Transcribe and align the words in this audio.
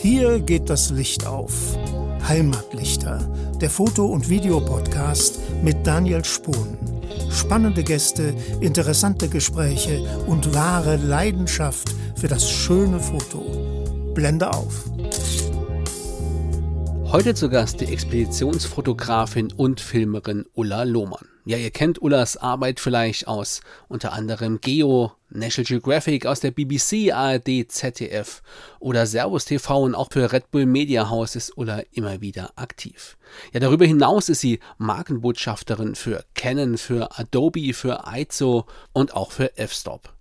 Hier 0.00 0.40
geht 0.40 0.70
das 0.70 0.90
Licht 0.90 1.26
auf. 1.26 1.52
Heimatlichter, 2.28 3.18
der 3.60 3.70
Foto- 3.70 4.06
und 4.06 4.28
Videopodcast 4.28 5.38
mit 5.62 5.86
Daniel 5.86 6.24
Spohn. 6.24 6.76
Spannende 7.30 7.82
Gäste, 7.82 8.34
interessante 8.60 9.28
Gespräche 9.28 10.02
und 10.26 10.54
wahre 10.54 10.96
Leidenschaft 10.96 11.94
für 12.14 12.28
das 12.28 12.50
schöne 12.50 12.98
Foto. 13.00 13.42
Blende 14.14 14.52
auf. 14.52 14.84
Heute 17.16 17.34
zu 17.34 17.48
Gast 17.48 17.80
die 17.80 17.86
Expeditionsfotografin 17.86 19.50
und 19.50 19.80
Filmerin 19.80 20.44
Ulla 20.52 20.82
Lohmann. 20.82 21.26
Ja, 21.46 21.56
ihr 21.56 21.70
kennt 21.70 22.02
Ullas 22.02 22.36
Arbeit 22.36 22.78
vielleicht 22.78 23.26
aus 23.26 23.62
unter 23.88 24.12
anderem 24.12 24.60
Geo, 24.60 25.12
National 25.30 25.66
Geographic, 25.66 26.26
aus 26.26 26.40
der 26.40 26.50
BBC, 26.50 27.14
ARD, 27.14 27.72
ZDF 27.72 28.42
oder 28.80 29.06
Servus 29.06 29.46
TV 29.46 29.84
und 29.84 29.94
auch 29.94 30.12
für 30.12 30.30
Red 30.30 30.50
Bull 30.50 30.66
Media 30.66 31.08
House 31.08 31.36
ist 31.36 31.56
Ulla 31.56 31.80
immer 31.90 32.20
wieder 32.20 32.50
aktiv. 32.56 33.16
Ja, 33.54 33.60
darüber 33.60 33.86
hinaus 33.86 34.28
ist 34.28 34.42
sie 34.42 34.60
Markenbotschafterin 34.76 35.94
für 35.94 36.22
Canon, 36.34 36.76
für 36.76 37.18
Adobe, 37.18 37.72
für 37.72 38.06
Aizo 38.06 38.66
und 38.92 39.16
auch 39.16 39.32
für 39.32 39.56
F-Stop. 39.56 40.15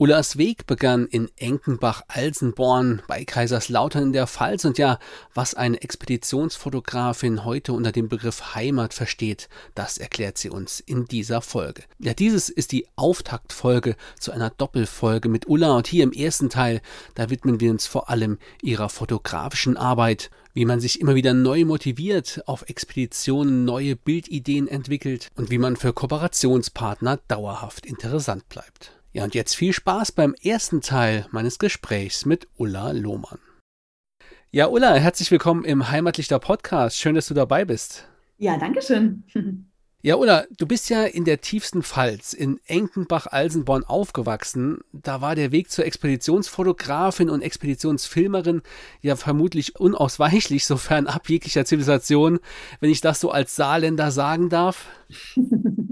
Ullas 0.00 0.38
Weg 0.38 0.68
begann 0.68 1.08
in 1.08 1.28
Enkenbach-Alsenborn 1.38 3.02
bei 3.08 3.24
Kaiserslautern 3.24 4.04
in 4.04 4.12
der 4.12 4.28
Pfalz 4.28 4.64
und 4.64 4.78
ja, 4.78 5.00
was 5.34 5.54
eine 5.54 5.82
Expeditionsfotografin 5.82 7.44
heute 7.44 7.72
unter 7.72 7.90
dem 7.90 8.08
Begriff 8.08 8.54
Heimat 8.54 8.94
versteht, 8.94 9.48
das 9.74 9.98
erklärt 9.98 10.38
sie 10.38 10.50
uns 10.50 10.78
in 10.78 11.06
dieser 11.06 11.42
Folge. 11.42 11.82
Ja, 11.98 12.14
dieses 12.14 12.48
ist 12.48 12.70
die 12.70 12.86
Auftaktfolge 12.94 13.96
zu 14.20 14.30
einer 14.30 14.50
Doppelfolge 14.50 15.28
mit 15.28 15.48
Ulla 15.48 15.76
und 15.76 15.88
hier 15.88 16.04
im 16.04 16.12
ersten 16.12 16.48
Teil, 16.48 16.80
da 17.16 17.28
widmen 17.28 17.58
wir 17.58 17.72
uns 17.72 17.88
vor 17.88 18.08
allem 18.08 18.38
ihrer 18.62 18.90
fotografischen 18.90 19.76
Arbeit, 19.76 20.30
wie 20.54 20.64
man 20.64 20.78
sich 20.78 21.00
immer 21.00 21.16
wieder 21.16 21.34
neu 21.34 21.64
motiviert, 21.64 22.40
auf 22.46 22.68
Expeditionen 22.68 23.64
neue 23.64 23.96
Bildideen 23.96 24.68
entwickelt 24.68 25.26
und 25.34 25.50
wie 25.50 25.58
man 25.58 25.74
für 25.74 25.92
Kooperationspartner 25.92 27.18
dauerhaft 27.26 27.84
interessant 27.84 28.48
bleibt. 28.48 28.97
Ja, 29.12 29.24
und 29.24 29.34
jetzt 29.34 29.54
viel 29.56 29.72
Spaß 29.72 30.12
beim 30.12 30.34
ersten 30.34 30.82
Teil 30.82 31.26
meines 31.30 31.58
Gesprächs 31.58 32.26
mit 32.26 32.46
Ulla 32.58 32.90
Lohmann. 32.90 33.38
Ja, 34.50 34.66
Ulla, 34.68 34.94
herzlich 34.96 35.30
willkommen 35.30 35.64
im 35.64 35.90
Heimatlichter 35.90 36.38
Podcast. 36.38 36.98
Schön, 36.98 37.14
dass 37.14 37.26
du 37.26 37.32
dabei 37.32 37.64
bist. 37.64 38.06
Ja, 38.36 38.58
danke 38.58 38.82
schön. 38.82 39.24
Ja, 40.00 40.14
Ulla, 40.14 40.44
du 40.56 40.64
bist 40.64 40.90
ja 40.90 41.02
in 41.02 41.24
der 41.24 41.40
tiefsten 41.40 41.82
Pfalz, 41.82 42.32
in 42.32 42.60
Enkenbach-Alsenborn 42.66 43.82
aufgewachsen. 43.82 44.78
Da 44.92 45.20
war 45.20 45.34
der 45.34 45.50
Weg 45.50 45.72
zur 45.72 45.86
Expeditionsfotografin 45.86 47.28
und 47.28 47.42
Expeditionsfilmerin 47.42 48.62
ja 49.02 49.16
vermutlich 49.16 49.74
unausweichlich, 49.74 50.66
sofern 50.66 51.08
ab 51.08 51.28
jeglicher 51.28 51.64
Zivilisation, 51.64 52.38
wenn 52.78 52.90
ich 52.90 53.00
das 53.00 53.18
so 53.18 53.32
als 53.32 53.56
Saarländer 53.56 54.12
sagen 54.12 54.48
darf. 54.50 54.86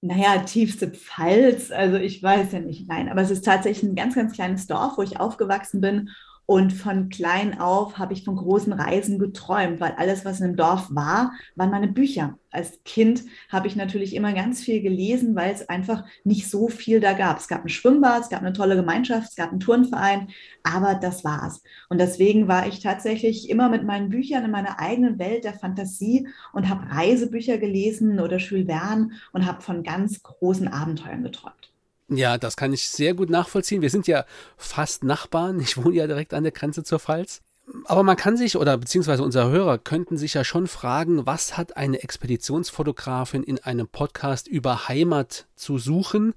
naja, 0.00 0.38
tiefste 0.44 0.88
Pfalz, 0.88 1.70
also 1.70 1.96
ich 1.96 2.22
weiß 2.22 2.52
ja 2.52 2.60
nicht, 2.60 2.88
nein, 2.88 3.08
aber 3.08 3.22
es 3.22 3.30
ist 3.30 3.44
tatsächlich 3.44 3.90
ein 3.90 3.96
ganz, 3.96 4.14
ganz 4.14 4.32
kleines 4.32 4.66
Dorf, 4.66 4.98
wo 4.98 5.02
ich 5.02 5.18
aufgewachsen 5.18 5.80
bin 5.80 6.10
und 6.46 6.72
von 6.72 7.08
klein 7.08 7.60
auf 7.60 7.98
habe 7.98 8.12
ich 8.12 8.24
von 8.24 8.36
großen 8.36 8.72
Reisen 8.72 9.18
geträumt, 9.18 9.80
weil 9.80 9.92
alles, 9.96 10.24
was 10.24 10.40
in 10.40 10.46
dem 10.46 10.56
Dorf 10.56 10.86
war, 10.90 11.32
waren 11.56 11.70
meine 11.70 11.88
Bücher. 11.88 12.38
Als 12.50 12.82
Kind 12.84 13.24
habe 13.48 13.66
ich 13.66 13.74
natürlich 13.74 14.14
immer 14.14 14.32
ganz 14.32 14.62
viel 14.62 14.80
gelesen, 14.80 15.34
weil 15.34 15.52
es 15.52 15.68
einfach 15.68 16.04
nicht 16.22 16.48
so 16.48 16.68
viel 16.68 17.00
da 17.00 17.14
gab. 17.14 17.38
Es 17.38 17.48
gab 17.48 17.64
ein 17.64 17.68
Schwimmbad, 17.68 18.22
es 18.22 18.28
gab 18.28 18.40
eine 18.42 18.52
tolle 18.52 18.76
Gemeinschaft, 18.76 19.30
es 19.30 19.36
gab 19.36 19.50
einen 19.50 19.60
Turnverein, 19.60 20.28
aber 20.62 20.94
das 20.94 21.24
war's. 21.24 21.62
Und 21.88 21.98
deswegen 21.98 22.46
war 22.46 22.66
ich 22.68 22.80
tatsächlich 22.80 23.50
immer 23.50 23.68
mit 23.68 23.84
meinen 23.84 24.08
Büchern 24.08 24.44
in 24.44 24.52
meiner 24.52 24.78
eigenen 24.78 25.18
Welt 25.18 25.44
der 25.44 25.54
Fantasie 25.54 26.28
und 26.52 26.68
habe 26.68 26.88
Reisebücher 26.88 27.58
gelesen 27.58 28.20
oder 28.20 28.38
Jules 28.38 28.66
Verne 28.66 29.10
und 29.32 29.46
habe 29.46 29.62
von 29.62 29.82
ganz 29.82 30.22
großen 30.22 30.68
Abenteuern 30.68 31.24
geträumt. 31.24 31.75
Ja, 32.08 32.38
das 32.38 32.56
kann 32.56 32.72
ich 32.72 32.88
sehr 32.88 33.14
gut 33.14 33.30
nachvollziehen. 33.30 33.82
Wir 33.82 33.90
sind 33.90 34.06
ja 34.06 34.24
fast 34.56 35.02
Nachbarn. 35.02 35.60
Ich 35.60 35.76
wohne 35.76 35.96
ja 35.96 36.06
direkt 36.06 36.34
an 36.34 36.44
der 36.44 36.52
Grenze 36.52 36.84
zur 36.84 37.00
Pfalz. 37.00 37.42
Aber 37.86 38.04
man 38.04 38.16
kann 38.16 38.36
sich, 38.36 38.56
oder 38.56 38.76
beziehungsweise 38.78 39.24
unsere 39.24 39.50
Hörer 39.50 39.78
könnten 39.78 40.16
sich 40.16 40.34
ja 40.34 40.44
schon 40.44 40.68
fragen, 40.68 41.26
was 41.26 41.56
hat 41.56 41.76
eine 41.76 42.00
Expeditionsfotografin 42.02 43.42
in 43.42 43.58
einem 43.58 43.88
Podcast 43.88 44.46
über 44.46 44.88
Heimat 44.88 45.46
zu 45.56 45.78
suchen? 45.78 46.34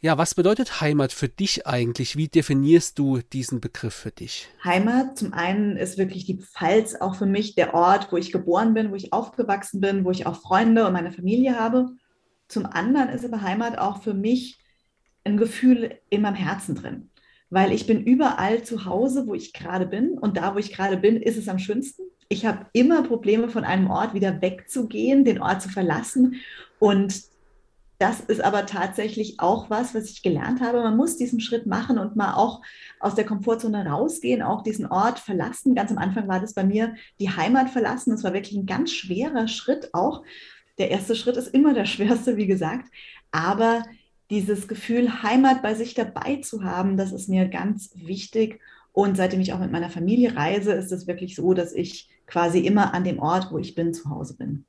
Ja, 0.00 0.16
was 0.16 0.34
bedeutet 0.34 0.80
Heimat 0.80 1.12
für 1.12 1.28
dich 1.28 1.66
eigentlich? 1.66 2.16
Wie 2.16 2.28
definierst 2.28 2.98
du 2.98 3.18
diesen 3.18 3.60
Begriff 3.60 3.94
für 3.94 4.10
dich? 4.12 4.48
Heimat, 4.62 5.18
zum 5.18 5.32
einen 5.32 5.76
ist 5.76 5.98
wirklich 5.98 6.24
die 6.26 6.38
Pfalz 6.38 6.94
auch 6.94 7.16
für 7.16 7.26
mich 7.26 7.56
der 7.56 7.74
Ort, 7.74 8.12
wo 8.12 8.16
ich 8.16 8.30
geboren 8.30 8.74
bin, 8.74 8.92
wo 8.92 8.94
ich 8.94 9.12
aufgewachsen 9.12 9.80
bin, 9.80 10.04
wo 10.04 10.10
ich 10.12 10.26
auch 10.26 10.40
Freunde 10.40 10.86
und 10.86 10.92
meine 10.92 11.10
Familie 11.10 11.58
habe. 11.58 11.88
Zum 12.48 12.66
anderen 12.66 13.08
ist 13.08 13.24
aber 13.24 13.40
Heimat 13.40 13.78
auch 13.78 14.02
für 14.02 14.14
mich 14.14 14.58
ein 15.24 15.36
Gefühl 15.36 15.98
in 16.10 16.22
meinem 16.22 16.34
Herzen 16.34 16.74
drin, 16.74 17.10
weil 17.50 17.72
ich 17.72 17.86
bin 17.86 18.04
überall 18.04 18.62
zu 18.62 18.84
Hause, 18.84 19.26
wo 19.26 19.34
ich 19.34 19.52
gerade 19.52 19.86
bin 19.86 20.18
und 20.18 20.36
da, 20.36 20.54
wo 20.54 20.58
ich 20.58 20.72
gerade 20.72 20.96
bin, 20.96 21.16
ist 21.16 21.36
es 21.36 21.48
am 21.48 21.58
schönsten. 21.58 22.02
Ich 22.28 22.46
habe 22.46 22.66
immer 22.72 23.02
Probleme, 23.02 23.48
von 23.48 23.64
einem 23.64 23.90
Ort 23.90 24.14
wieder 24.14 24.40
wegzugehen, 24.40 25.24
den 25.24 25.40
Ort 25.40 25.62
zu 25.62 25.68
verlassen 25.68 26.36
und 26.78 27.24
das 27.98 28.20
ist 28.20 28.42
aber 28.42 28.66
tatsächlich 28.66 29.38
auch 29.38 29.70
was, 29.70 29.94
was 29.94 30.10
ich 30.10 30.22
gelernt 30.22 30.60
habe. 30.60 30.82
Man 30.82 30.96
muss 30.96 31.16
diesen 31.16 31.40
Schritt 31.40 31.66
machen 31.66 31.98
und 31.98 32.16
mal 32.16 32.34
auch 32.34 32.60
aus 32.98 33.14
der 33.14 33.24
Komfortzone 33.24 33.86
rausgehen, 33.86 34.42
auch 34.42 34.62
diesen 34.62 34.86
Ort 34.86 35.20
verlassen. 35.20 35.74
Ganz 35.74 35.92
am 35.92 35.98
Anfang 35.98 36.26
war 36.26 36.40
das 36.40 36.54
bei 36.54 36.64
mir 36.64 36.96
die 37.20 37.30
Heimat 37.30 37.70
verlassen. 37.70 38.10
Das 38.10 38.24
war 38.24 38.34
wirklich 38.34 38.56
ein 38.56 38.66
ganz 38.66 38.90
schwerer 38.90 39.46
Schritt 39.46 39.94
auch. 39.94 40.24
Der 40.78 40.90
erste 40.90 41.14
Schritt 41.14 41.36
ist 41.36 41.54
immer 41.54 41.72
der 41.72 41.84
schwerste, 41.86 42.36
wie 42.36 42.46
gesagt. 42.46 42.90
Aber 43.30 43.84
dieses 44.30 44.68
Gefühl, 44.68 45.22
Heimat 45.22 45.62
bei 45.62 45.74
sich 45.74 45.94
dabei 45.94 46.36
zu 46.36 46.64
haben, 46.64 46.96
das 46.96 47.12
ist 47.12 47.28
mir 47.28 47.48
ganz 47.48 47.90
wichtig. 47.94 48.60
Und 48.92 49.16
seitdem 49.16 49.40
ich 49.40 49.52
auch 49.52 49.58
mit 49.58 49.72
meiner 49.72 49.90
Familie 49.90 50.36
reise, 50.36 50.72
ist 50.72 50.92
es 50.92 51.06
wirklich 51.06 51.34
so, 51.34 51.52
dass 51.52 51.72
ich 51.72 52.08
quasi 52.26 52.60
immer 52.60 52.94
an 52.94 53.04
dem 53.04 53.18
Ort, 53.18 53.48
wo 53.50 53.58
ich 53.58 53.74
bin, 53.74 53.92
zu 53.92 54.08
Hause 54.08 54.36
bin. 54.36 54.64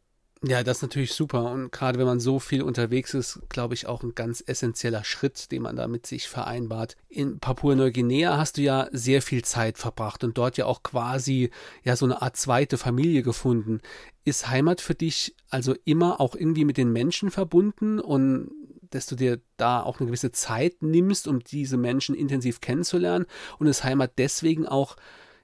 Ja, 0.47 0.63
das 0.63 0.77
ist 0.77 0.81
natürlich 0.83 1.13
super. 1.13 1.51
Und 1.51 1.71
gerade 1.71 1.97
wenn 1.97 2.05
man 2.05 2.19
so 2.19 2.39
viel 2.39 2.61
unterwegs 2.61 3.13
ist, 3.13 3.39
glaube 3.49 3.73
ich, 3.73 3.87
auch 3.87 4.03
ein 4.03 4.13
ganz 4.13 4.43
essentieller 4.45 5.03
Schritt, 5.03 5.51
den 5.51 5.63
man 5.63 5.75
da 5.75 5.87
mit 5.87 6.05
sich 6.05 6.27
vereinbart. 6.27 6.97
In 7.09 7.39
Papua-Neuguinea 7.39 8.37
hast 8.37 8.57
du 8.57 8.61
ja 8.61 8.87
sehr 8.91 9.21
viel 9.21 9.43
Zeit 9.43 9.77
verbracht 9.77 10.23
und 10.23 10.37
dort 10.37 10.57
ja 10.57 10.65
auch 10.65 10.83
quasi 10.83 11.49
ja 11.83 11.95
so 11.95 12.05
eine 12.05 12.21
Art 12.21 12.37
zweite 12.37 12.77
Familie 12.77 13.23
gefunden. 13.23 13.79
Ist 14.23 14.49
Heimat 14.49 14.81
für 14.81 14.93
dich 14.93 15.35
also 15.49 15.73
immer 15.85 16.19
auch 16.19 16.35
irgendwie 16.35 16.65
mit 16.65 16.77
den 16.77 16.91
Menschen 16.91 17.31
verbunden 17.31 17.99
und 17.99 18.51
dass 18.91 19.05
du 19.05 19.15
dir 19.15 19.41
da 19.57 19.81
auch 19.81 19.99
eine 19.99 20.07
gewisse 20.07 20.31
Zeit 20.31 20.81
nimmst, 20.81 21.27
um 21.27 21.39
diese 21.39 21.77
Menschen 21.77 22.15
intensiv 22.15 22.61
kennenzulernen 22.61 23.25
und 23.59 23.67
ist 23.67 23.83
Heimat 23.83 24.13
deswegen 24.17 24.65
auch 24.65 24.95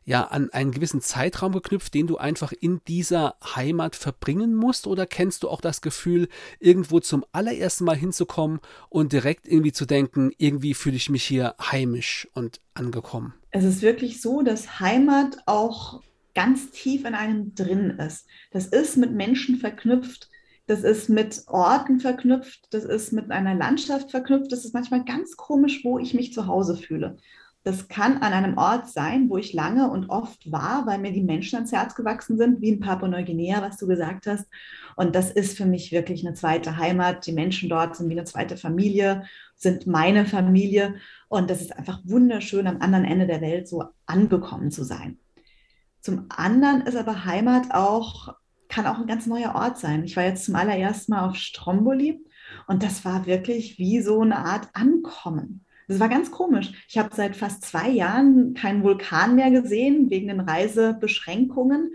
ja 0.03 0.25
an 0.25 0.50
einen 0.50 0.72
gewissen 0.72 1.02
Zeitraum 1.02 1.53
geknüpft, 1.53 1.94
den 1.94 2.07
du 2.07 2.18
einfach 2.18 2.52
in 2.52 2.81
dieser 2.88 3.35
Heimat 3.56 3.96
verbringen 3.96 4.56
musst? 4.56 4.88
Oder 4.88 5.06
kennst 5.06 5.44
du 5.44 5.50
auch 5.50 5.62
das 5.62 5.81
Gefühl, 5.81 6.28
irgendwo 6.59 7.00
zum 7.00 7.25
allerersten 7.31 7.85
Mal 7.85 7.96
hinzukommen 7.96 8.59
und 8.90 9.13
direkt 9.13 9.47
irgendwie 9.47 9.72
zu 9.72 9.85
denken, 9.85 10.31
irgendwie 10.38 10.73
fühle 10.73 10.96
ich 10.96 11.09
mich 11.09 11.23
hier 11.23 11.56
heimisch 11.59 12.28
und 12.34 12.62
angekommen? 12.73 13.34
Es 13.52 13.63
ist 13.63 13.81
wirklich 13.81 14.22
so, 14.22 14.41
dass 14.41 14.79
Heimat 14.79 15.38
auch 15.46 16.02
ganz 16.34 16.72
tief 16.72 17.06
in 17.06 17.13
einem 17.13 17.53
drin 17.56 17.91
ist. 17.91 18.25
Das 18.52 18.68
ist 18.68 18.97
mit 18.97 19.12
Menschen 19.12 19.58
verknüpft, 19.58 20.29
das 20.67 20.83
ist 20.83 21.09
mit 21.09 21.44
Orten 21.47 21.99
verknüpft, 21.99 22.67
das 22.72 22.83
ist 22.85 23.13
mit 23.13 23.31
einer 23.31 23.55
Landschaft 23.55 24.11
verknüpft, 24.11 24.51
das 24.51 24.66
ist 24.66 24.73
manchmal 24.73 25.03
ganz 25.03 25.35
komisch, 25.35 25.83
wo 25.83 25.99
ich 25.99 26.13
mich 26.13 26.33
zu 26.33 26.47
Hause 26.47 26.77
fühle. 26.77 27.17
Das 27.63 27.88
kann 27.88 28.17
an 28.17 28.33
einem 28.33 28.57
Ort 28.57 28.89
sein, 28.89 29.29
wo 29.29 29.37
ich 29.37 29.53
lange 29.53 29.91
und 29.91 30.09
oft 30.09 30.52
war, 30.52 30.87
weil 30.87 30.97
mir 30.97 31.11
die 31.11 31.22
Menschen 31.22 31.58
ans 31.58 31.72
Herz 31.72 31.93
gewachsen 31.93 32.35
sind, 32.35 32.59
wie 32.59 32.69
in 32.69 32.79
Papua-Neuguinea, 32.79 33.61
was 33.61 33.78
du 33.78 33.85
gesagt 33.85 34.25
hast. 34.25 34.47
Und 34.96 35.13
das 35.13 35.29
ist 35.29 35.58
für 35.58 35.67
mich 35.67 35.91
wirklich 35.91 36.25
eine 36.25 36.34
zweite 36.34 36.78
Heimat. 36.78 37.28
Die 37.28 37.34
Menschen 37.34 37.69
dort 37.69 37.96
sind 37.96 38.09
wie 38.09 38.14
eine 38.14 38.23
zweite 38.23 38.57
Familie, 38.57 39.25
sind 39.55 39.85
meine 39.85 40.25
Familie. 40.25 40.96
Und 41.29 41.52
das 41.52 41.61
ist 41.61 41.78
einfach 41.78 41.99
wunderschön, 42.03 42.66
am 42.66 42.81
anderen 42.81 43.05
Ende 43.05 43.28
der 43.28 43.41
Welt 43.41 43.67
so 43.67 43.84
angekommen 44.07 44.72
zu 44.72 44.84
sein. 44.84 45.19
Zum 45.99 46.25
anderen 46.29 46.81
ist 46.81 46.96
aber 46.96 47.25
Heimat 47.25 47.75
auch 47.75 48.34
kann 48.72 48.88
auch 48.88 48.97
ein 48.97 49.08
ganz 49.08 49.28
neuer 49.28 49.53
Ort 49.53 49.78
sein. 49.78 50.03
Ich 50.03 50.16
war 50.16 50.23
jetzt 50.23 50.46
zum 50.46 50.56
allerersten 50.56 51.12
Mal 51.12 51.28
auf 51.28 51.35
Stromboli 51.35 52.23
und 52.68 52.82
das 52.82 53.06
war 53.06 53.26
wirklich 53.26 53.78
wie 53.78 54.02
so 54.02 54.22
eine 54.22 54.38
Art 54.38 54.70
Ankommen. 54.73 55.66
Das 55.88 56.00
war 56.00 56.08
ganz 56.08 56.32
komisch. 56.32 56.72
Ich 56.88 56.97
habe 56.97 57.14
seit 57.14 57.35
fast 57.35 57.66
zwei 57.66 57.90
Jahren 57.90 58.53
keinen 58.53 58.84
Vulkan 58.84 59.35
mehr 59.35 59.52
gesehen 59.52 60.09
wegen 60.09 60.29
den 60.29 60.40
Reisebeschränkungen. 60.40 61.91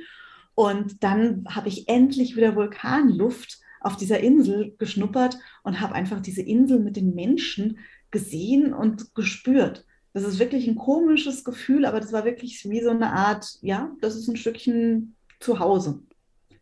Und 0.55 1.02
dann 1.02 1.46
habe 1.49 1.69
ich 1.69 1.88
endlich 1.88 2.37
wieder 2.37 2.56
Vulkanluft 2.56 3.58
auf 3.81 3.96
dieser 3.96 4.20
Insel 4.20 4.75
geschnuppert 4.79 5.38
und 5.62 5.81
habe 5.81 5.94
einfach 5.94 6.20
diese 6.20 6.43
Insel 6.43 6.81
mit 6.81 6.96
den 6.96 7.14
Menschen 7.14 7.79
gesehen 8.11 8.75
und 8.75 9.14
gespürt. 9.14 9.87
Das 10.12 10.25
ist 10.25 10.38
wirklich 10.38 10.67
ein 10.67 10.76
komisches 10.76 11.44
Gefühl, 11.44 11.87
aber 11.87 12.00
das 12.00 12.12
war 12.12 12.25
wirklich 12.25 12.69
wie 12.69 12.82
so 12.82 12.90
eine 12.90 13.12
Art, 13.12 13.58
ja, 13.62 13.94
das 14.00 14.17
ist 14.17 14.29
ein 14.29 14.37
Stückchen 14.37 15.14
Zuhause. 15.40 16.02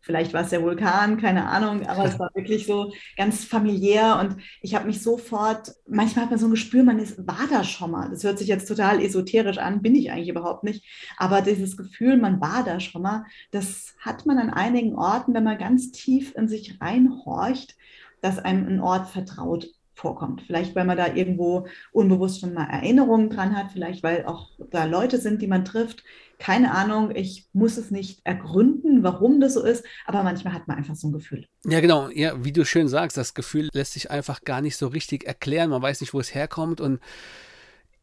Vielleicht 0.05 0.33
war 0.33 0.43
es 0.43 0.51
der 0.51 0.61
Vulkan, 0.61 1.17
keine 1.17 1.47
Ahnung, 1.47 1.87
aber 1.87 2.05
es 2.05 2.19
war 2.19 2.29
wirklich 2.35 2.67
so 2.67 2.93
ganz 3.17 3.43
familiär 3.43 4.19
und 4.19 4.37
ich 4.61 4.75
habe 4.75 4.85
mich 4.85 5.01
sofort, 5.01 5.73
manchmal 5.87 6.25
hat 6.25 6.29
man 6.29 6.39
so 6.39 6.45
ein 6.45 6.51
Gespür, 6.51 6.83
man 6.83 6.99
ist, 6.99 7.27
war 7.27 7.47
da 7.49 7.63
schon 7.63 7.89
mal. 7.89 8.11
Das 8.11 8.23
hört 8.23 8.37
sich 8.37 8.47
jetzt 8.47 8.67
total 8.67 9.01
esoterisch 9.01 9.57
an, 9.57 9.81
bin 9.81 9.95
ich 9.95 10.11
eigentlich 10.11 10.29
überhaupt 10.29 10.63
nicht. 10.63 10.85
Aber 11.17 11.41
dieses 11.41 11.75
Gefühl, 11.75 12.17
man 12.17 12.39
war 12.39 12.63
da 12.63 12.79
schon 12.79 13.01
mal, 13.01 13.25
das 13.49 13.95
hat 13.99 14.27
man 14.27 14.37
an 14.37 14.51
einigen 14.51 14.93
Orten, 14.95 15.33
wenn 15.33 15.43
man 15.43 15.57
ganz 15.57 15.91
tief 15.91 16.35
in 16.35 16.47
sich 16.47 16.79
reinhorcht, 16.79 17.75
dass 18.21 18.37
einem 18.37 18.67
ein 18.67 18.81
Ort 18.81 19.07
vertraut 19.09 19.65
vorkommt. 19.95 20.43
Vielleicht, 20.45 20.75
weil 20.75 20.85
man 20.85 20.97
da 20.97 21.13
irgendwo 21.13 21.67
unbewusst 21.91 22.41
schon 22.41 22.53
mal 22.53 22.69
Erinnerungen 22.69 23.29
dran 23.29 23.55
hat, 23.55 23.71
vielleicht, 23.71 24.03
weil 24.03 24.25
auch 24.25 24.51
da 24.69 24.85
Leute 24.85 25.19
sind, 25.19 25.41
die 25.41 25.47
man 25.47 25.65
trifft. 25.65 26.03
Keine 26.37 26.73
Ahnung, 26.73 27.11
ich 27.15 27.47
muss 27.53 27.77
es 27.77 27.91
nicht 27.91 28.19
ergründen, 28.25 29.03
warum 29.03 29.39
das 29.39 29.53
so 29.53 29.63
ist, 29.63 29.85
aber 30.05 30.21
manchmal 30.21 30.53
hat 30.53 30.67
man 30.67 30.77
einfach 30.77 30.95
so 30.95 31.07
ein 31.07 31.13
Gefühl. 31.13 31.47
Ja, 31.63 31.79
genau. 31.79 32.09
Ja, 32.09 32.43
wie 32.43 32.51
du 32.51 32.65
schön 32.65 32.89
sagst, 32.89 33.15
das 33.15 33.33
Gefühl 33.33 33.69
lässt 33.73 33.93
sich 33.93 34.11
einfach 34.11 34.41
gar 34.41 34.61
nicht 34.61 34.75
so 34.75 34.87
richtig 34.87 35.25
erklären. 35.25 35.69
Man 35.69 35.81
weiß 35.81 36.01
nicht, 36.01 36.13
wo 36.13 36.19
es 36.19 36.35
herkommt 36.35 36.81
und 36.81 36.99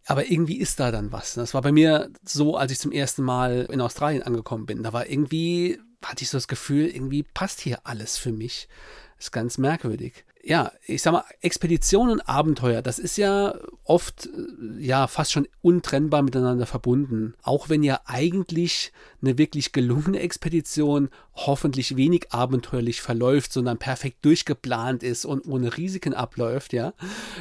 aber 0.07 0.29
irgendwie 0.29 0.59
ist 0.59 0.81
da 0.81 0.91
dann 0.91 1.13
was. 1.13 1.35
Das 1.35 1.55
war 1.55 1.63
bei 1.63 1.71
mir 1.71 2.11
so, 2.25 2.57
als 2.57 2.73
ich 2.73 2.81
zum 2.81 2.91
ersten 2.91 3.23
Mal 3.23 3.69
in 3.71 3.81
Australien 3.81 4.23
angekommen 4.23 4.67
bin. 4.67 4.83
Da 4.83 4.93
war 4.93 5.09
irgendwie, 5.09 5.79
hatte 6.03 6.25
ich 6.25 6.31
so 6.31 6.39
das 6.39 6.49
Gefühl, 6.49 6.87
irgendwie 6.87 7.23
passt 7.23 7.61
hier 7.61 7.81
alles 7.85 8.19
für 8.19 8.33
mich. 8.33 8.67
Das 9.17 9.27
ist 9.27 9.33
ganz 9.33 9.59
merkwürdig 9.59 10.25
ja, 10.45 10.73
ich 10.87 11.03
sag 11.03 11.13
mal, 11.13 11.25
Expedition 11.41 12.11
und 12.11 12.29
Abenteuer, 12.29 12.83
das 12.83 12.99
ist 12.99 13.17
ja 13.17 13.55
oft, 13.85 14.27
äh, 14.27 14.85
ja, 14.85 15.07
fast 15.07 15.33
schon 15.33 15.47
untrennbar 15.61 16.23
miteinander 16.23 16.67
verbunden. 16.67 17.35
Auch 17.43 17.69
wenn 17.69 17.83
ja 17.83 18.01
eigentlich 18.07 18.93
eine 19.23 19.39
wirklich 19.39 19.73
gelungene 19.73 20.19
Expedition 20.19 21.11
hoffentlich 21.35 21.97
wenig 21.97 22.33
abenteuerlich 22.33 23.01
verläuft, 23.01 23.53
sondern 23.53 23.79
perfekt 23.79 24.25
durchgeplant 24.25 25.05
ist 25.05 25.25
und 25.25 25.47
ohne 25.47 25.77
Risiken 25.77 26.15
abläuft, 26.15 26.73
ja. 26.73 26.93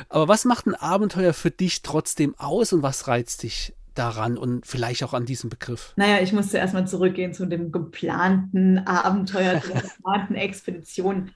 Aber 0.09 0.27
was 0.27 0.45
macht 0.45 0.67
ein 0.67 0.75
Abenteuer 0.75 1.33
für 1.33 1.51
dich 1.51 1.81
trotzdem 1.81 2.35
aus 2.37 2.71
und 2.71 2.83
was 2.83 3.07
reizt 3.07 3.41
dich 3.43 3.73
daran 3.95 4.37
und 4.37 4.67
vielleicht 4.67 5.03
auch 5.03 5.13
an 5.13 5.25
diesem 5.25 5.49
Begriff? 5.49 5.93
Naja, 5.95 6.21
ich 6.21 6.33
musste 6.33 6.59
erstmal 6.59 6.87
zurückgehen 6.87 7.33
zu 7.33 7.47
dem 7.47 7.71
geplanten 7.71 8.77
Abenteuer, 8.79 9.55
der 9.55 9.81
geplanten 9.81 10.35
Expedition 10.35 11.31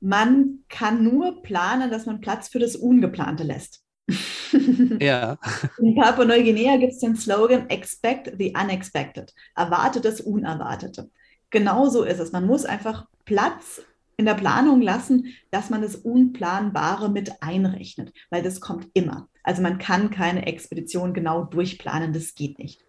man 0.00 0.64
kann 0.68 1.04
nur 1.04 1.42
planen, 1.42 1.90
dass 1.90 2.06
man 2.06 2.20
Platz 2.20 2.48
für 2.48 2.58
das 2.58 2.76
Ungeplante 2.76 3.44
lässt. 3.44 3.82
ja. 5.00 5.38
In 5.78 5.94
Papua 5.94 6.24
Neuguinea 6.24 6.76
gibt 6.76 6.92
es 6.92 6.98
den 6.98 7.16
Slogan 7.16 7.68
Expect 7.68 8.32
the 8.38 8.54
Unexpected. 8.60 9.32
Erwartet 9.54 10.04
das 10.04 10.20
Unerwartete. 10.20 11.10
Genauso 11.50 12.04
ist 12.04 12.18
es. 12.18 12.32
Man 12.32 12.46
muss 12.46 12.64
einfach 12.64 13.06
Platz 13.24 13.82
in 14.16 14.26
der 14.26 14.34
Planung 14.34 14.82
lassen, 14.82 15.34
dass 15.50 15.70
man 15.70 15.82
das 15.82 15.96
Unplanbare 15.96 17.10
mit 17.10 17.42
einrechnet, 17.42 18.12
weil 18.28 18.42
das 18.42 18.60
kommt 18.60 18.88
immer. 18.92 19.28
Also 19.42 19.62
man 19.62 19.78
kann 19.78 20.10
keine 20.10 20.46
Expedition 20.46 21.14
genau 21.14 21.44
durchplanen, 21.44 22.12
das 22.12 22.34
geht 22.34 22.58
nicht. 22.58 22.84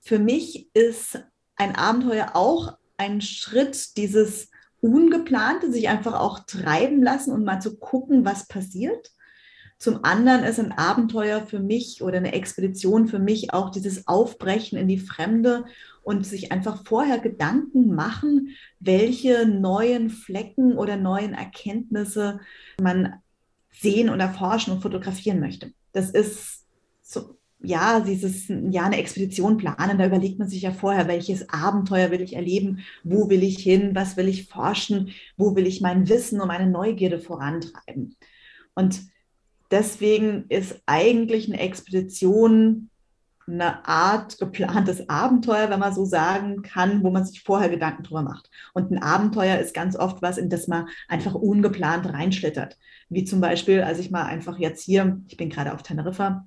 Für 0.00 0.18
mich 0.18 0.68
ist 0.74 1.22
ein 1.56 1.76
Abenteuer 1.76 2.30
auch 2.34 2.76
ein 2.96 3.20
Schritt 3.20 3.96
dieses 3.96 4.50
Ungeplante, 4.80 5.72
sich 5.72 5.88
einfach 5.88 6.18
auch 6.18 6.40
treiben 6.40 7.02
lassen 7.02 7.32
und 7.32 7.44
mal 7.44 7.60
zu 7.60 7.78
gucken, 7.78 8.24
was 8.24 8.46
passiert. 8.46 9.10
Zum 9.78 10.04
anderen 10.04 10.42
ist 10.42 10.58
ein 10.58 10.72
Abenteuer 10.72 11.46
für 11.46 11.60
mich 11.60 12.02
oder 12.02 12.16
eine 12.16 12.32
Expedition 12.32 13.06
für 13.06 13.20
mich 13.20 13.54
auch 13.54 13.70
dieses 13.70 14.08
Aufbrechen 14.08 14.76
in 14.76 14.88
die 14.88 14.98
Fremde 14.98 15.66
und 16.02 16.26
sich 16.26 16.50
einfach 16.50 16.84
vorher 16.84 17.18
Gedanken 17.18 17.94
machen, 17.94 18.56
welche 18.80 19.46
neuen 19.46 20.10
Flecken 20.10 20.76
oder 20.76 20.96
neuen 20.96 21.34
Erkenntnisse 21.34 22.40
man 22.80 23.14
sehen 23.70 24.10
und 24.10 24.18
erforschen 24.18 24.72
und 24.72 24.82
fotografieren 24.82 25.38
möchte. 25.38 25.72
Das 25.92 26.10
ist 26.10 26.66
so, 27.02 27.37
ja, 27.60 28.00
dieses 28.00 28.48
ja 28.48 28.84
eine 28.84 28.98
Expedition 28.98 29.56
planen, 29.56 29.98
da 29.98 30.06
überlegt 30.06 30.38
man 30.38 30.48
sich 30.48 30.62
ja 30.62 30.70
vorher, 30.70 31.08
welches 31.08 31.48
Abenteuer 31.48 32.10
will 32.10 32.20
ich 32.20 32.34
erleben, 32.34 32.80
wo 33.02 33.28
will 33.28 33.42
ich 33.42 33.58
hin, 33.58 33.94
was 33.94 34.16
will 34.16 34.28
ich 34.28 34.46
forschen, 34.46 35.10
wo 35.36 35.56
will 35.56 35.66
ich 35.66 35.80
mein 35.80 36.08
Wissen 36.08 36.40
und 36.40 36.48
meine 36.48 36.70
Neugierde 36.70 37.18
vorantreiben. 37.18 38.16
Und 38.74 39.00
deswegen 39.70 40.44
ist 40.48 40.80
eigentlich 40.86 41.48
eine 41.48 41.60
Expedition 41.60 42.90
eine 43.48 43.86
Art 43.88 44.38
geplantes 44.38 45.08
Abenteuer, 45.08 45.70
wenn 45.70 45.80
man 45.80 45.94
so 45.94 46.04
sagen 46.04 46.62
kann, 46.62 47.02
wo 47.02 47.10
man 47.10 47.24
sich 47.24 47.42
vorher 47.42 47.70
Gedanken 47.70 48.02
drüber 48.02 48.22
macht. 48.22 48.50
Und 48.74 48.90
ein 48.90 49.02
Abenteuer 49.02 49.58
ist 49.58 49.74
ganz 49.74 49.96
oft 49.96 50.22
was, 50.22 50.38
in 50.38 50.50
das 50.50 50.68
man 50.68 50.86
einfach 51.08 51.34
ungeplant 51.34 52.12
reinschlittert. 52.12 52.76
Wie 53.08 53.24
zum 53.24 53.40
Beispiel, 53.40 53.80
als 53.80 53.98
ich 53.98 54.10
mal 54.10 54.24
einfach 54.24 54.58
jetzt 54.58 54.82
hier, 54.82 55.20
ich 55.28 55.38
bin 55.38 55.48
gerade 55.48 55.72
auf 55.72 55.82
Teneriffa, 55.82 56.46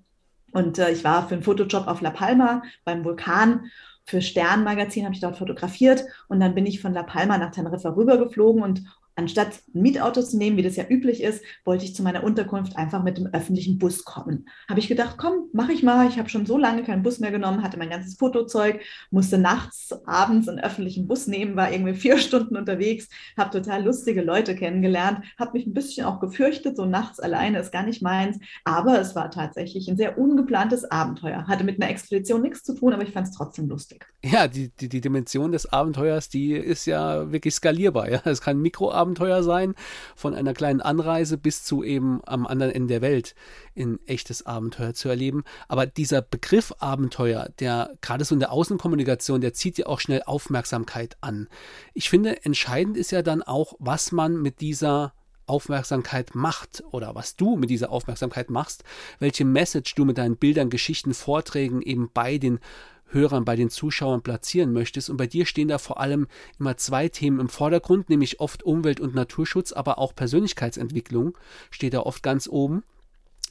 und 0.51 0.80
äh, 0.80 0.92
ich 0.92 1.03
war 1.03 1.27
für 1.27 1.36
einen 1.36 1.44
Fotojob 1.44 1.88
auf 1.88 2.01
La 2.01 2.12
Palma 2.12 2.63
beim 2.83 3.03
Vulkan. 3.03 3.71
Für 4.06 4.21
Sternmagazin 4.21 5.06
habe 5.06 5.13
ich 5.13 5.21
dort 5.21 5.38
fotografiert 5.38 6.03
und 6.27 6.39
dann 6.39 6.56
bin 6.56 6.65
ich 6.65 6.81
von 6.81 6.94
La 6.94 7.03
Palma 7.03 7.38
nach 7.38 7.51
Teneriffa 7.51 7.89
rübergeflogen 7.89 8.63
und 8.63 8.83
Anstatt 9.21 9.59
ein 9.75 9.83
Mietauto 9.83 10.23
zu 10.23 10.35
nehmen, 10.35 10.57
wie 10.57 10.63
das 10.63 10.77
ja 10.77 10.85
üblich 10.89 11.21
ist, 11.21 11.44
wollte 11.63 11.85
ich 11.85 11.94
zu 11.94 12.01
meiner 12.01 12.23
Unterkunft 12.23 12.75
einfach 12.75 13.03
mit 13.03 13.19
dem 13.19 13.27
öffentlichen 13.27 13.77
Bus 13.77 14.03
kommen. 14.03 14.50
Habe 14.68 14.79
ich 14.79 14.88
gedacht, 14.88 15.18
komm, 15.19 15.47
mache 15.53 15.73
ich 15.73 15.83
mal. 15.83 16.07
Ich 16.07 16.18
habe 16.18 16.27
schon 16.27 16.47
so 16.47 16.57
lange 16.57 16.81
keinen 16.81 17.03
Bus 17.03 17.19
mehr 17.19 17.29
genommen, 17.29 17.62
hatte 17.62 17.77
mein 17.77 17.91
ganzes 17.91 18.15
Fotozeug, 18.15 18.81
musste 19.12 19.38
nachts, 19.38 19.94
abends 20.07 20.50
einen 20.50 20.57
öffentlichen 20.57 21.07
Bus 21.07 21.27
nehmen, 21.27 21.56
war 21.56 21.71
irgendwie 21.71 21.94
vier 21.94 22.18
Stunden 22.19 22.57
unterwegs, 22.57 23.09
habe 23.38 23.51
total 23.51 23.83
lustige 23.83 24.23
Leute 24.23 24.56
kennengelernt, 24.56 25.24
habe 25.38 25.53
mich 25.53 25.67
ein 25.67 25.75
bisschen 25.75 26.07
auch 26.07 26.19
gefürchtet, 26.19 26.75
so 26.75 26.88
nachts 26.88 27.19
alleine 27.19 27.59
ist 27.59 27.71
gar 27.71 27.83
nicht 27.83 28.01
meins. 28.01 28.39
Aber 28.63 29.00
es 29.00 29.13
war 29.15 29.29
tatsächlich 29.29 29.88
ein 29.88 29.97
sehr 29.97 30.17
ungeplantes 30.17 30.89
Abenteuer. 30.89 31.45
Hatte 31.45 31.63
mit 31.63 31.79
einer 31.79 31.91
Expedition 31.91 32.41
nichts 32.41 32.63
zu 32.63 32.74
tun, 32.74 32.91
aber 32.91 33.03
ich 33.03 33.12
fand 33.12 33.27
es 33.27 33.35
trotzdem 33.35 33.69
lustig. 33.69 34.10
Ja, 34.23 34.47
die, 34.47 34.69
die, 34.69 34.88
die 34.88 35.01
Dimension 35.01 35.51
des 35.51 35.65
Abenteuers, 35.65 36.29
die 36.29 36.53
ist 36.53 36.85
ja 36.85 37.31
wirklich 37.31 37.56
skalierbar. 37.56 38.07
Ja? 38.09 38.21
Es 38.25 38.41
kann 38.41 38.57
ein 38.57 38.62
Mikroabenteuer 38.62 39.01
Abenteuer 39.01 39.44
sein, 39.44 39.75
von 40.15 40.35
einer 40.35 40.53
kleinen 40.53 40.81
Anreise 40.81 41.38
bis 41.38 41.63
zu 41.63 41.83
eben 41.83 42.21
am 42.25 42.45
anderen 42.45 42.71
Ende 42.71 42.88
der 42.94 43.01
Welt 43.01 43.35
in 43.73 44.00
echtes 44.06 44.45
Abenteuer 44.45 44.94
zu 44.94 45.09
erleben. 45.09 45.44
Aber 45.68 45.85
dieser 45.85 46.21
Begriff 46.21 46.73
Abenteuer, 46.79 47.50
der 47.59 47.91
gerade 48.01 48.25
so 48.25 48.35
in 48.35 48.39
der 48.39 48.51
Außenkommunikation, 48.51 49.41
der 49.41 49.53
zieht 49.53 49.77
ja 49.77 49.88
auch 49.88 50.00
schnell 50.00 50.22
Aufmerksamkeit 50.25 51.17
an. 51.22 51.48
Ich 51.93 52.10
finde, 52.10 52.45
entscheidend 52.45 52.98
ist 52.98 53.12
ja 53.12 53.22
dann 53.22 53.41
auch, 53.41 53.74
was 53.79 54.12
man 54.12 54.41
mit 54.41 54.62
dieser 54.62 55.13
Aufmerksamkeit 55.48 56.36
macht 56.36 56.84
oder 56.91 57.15
was 57.15 57.36
du 57.36 57.57
mit 57.57 57.69
dieser 57.69 57.91
Aufmerksamkeit 57.91 58.50
machst, 58.50 58.84
welche 59.19 59.45
Message 59.45 59.95
du 59.95 60.05
mit 60.05 60.17
deinen 60.17 60.38
Bildern, 60.38 60.69
Geschichten, 60.69 61.13
Vorträgen 61.13 61.81
eben 61.81 62.10
bei 62.13 62.38
den 62.38 62.60
Hörern, 63.13 63.46
bei 63.46 63.56
den 63.56 63.70
Zuschauern 63.70 64.22
platzieren 64.22 64.74
möchtest. 64.74 65.10
Und 65.10 65.18
bei 65.18 65.27
dir 65.27 65.46
stehen 65.46 65.68
da 65.68 65.77
vor 65.77 66.00
allem 66.00 66.27
immer 66.60 66.77
zwei 66.77 67.10
Themen 67.10 67.39
im 67.39 67.50
Vordergrund, 67.50 68.10
nämlich 68.10 68.39
oft 68.39 68.63
Umwelt- 68.63 69.00
und 69.00 69.15
Naturschutz, 69.15 69.72
aber 69.72 69.98
auch 69.98 70.15
Persönlichkeitsentwicklung 70.15 71.38
steht 71.70 71.94
da 71.94 72.01
oft 72.01 72.24
ganz 72.24 72.48
oben. 72.48 72.84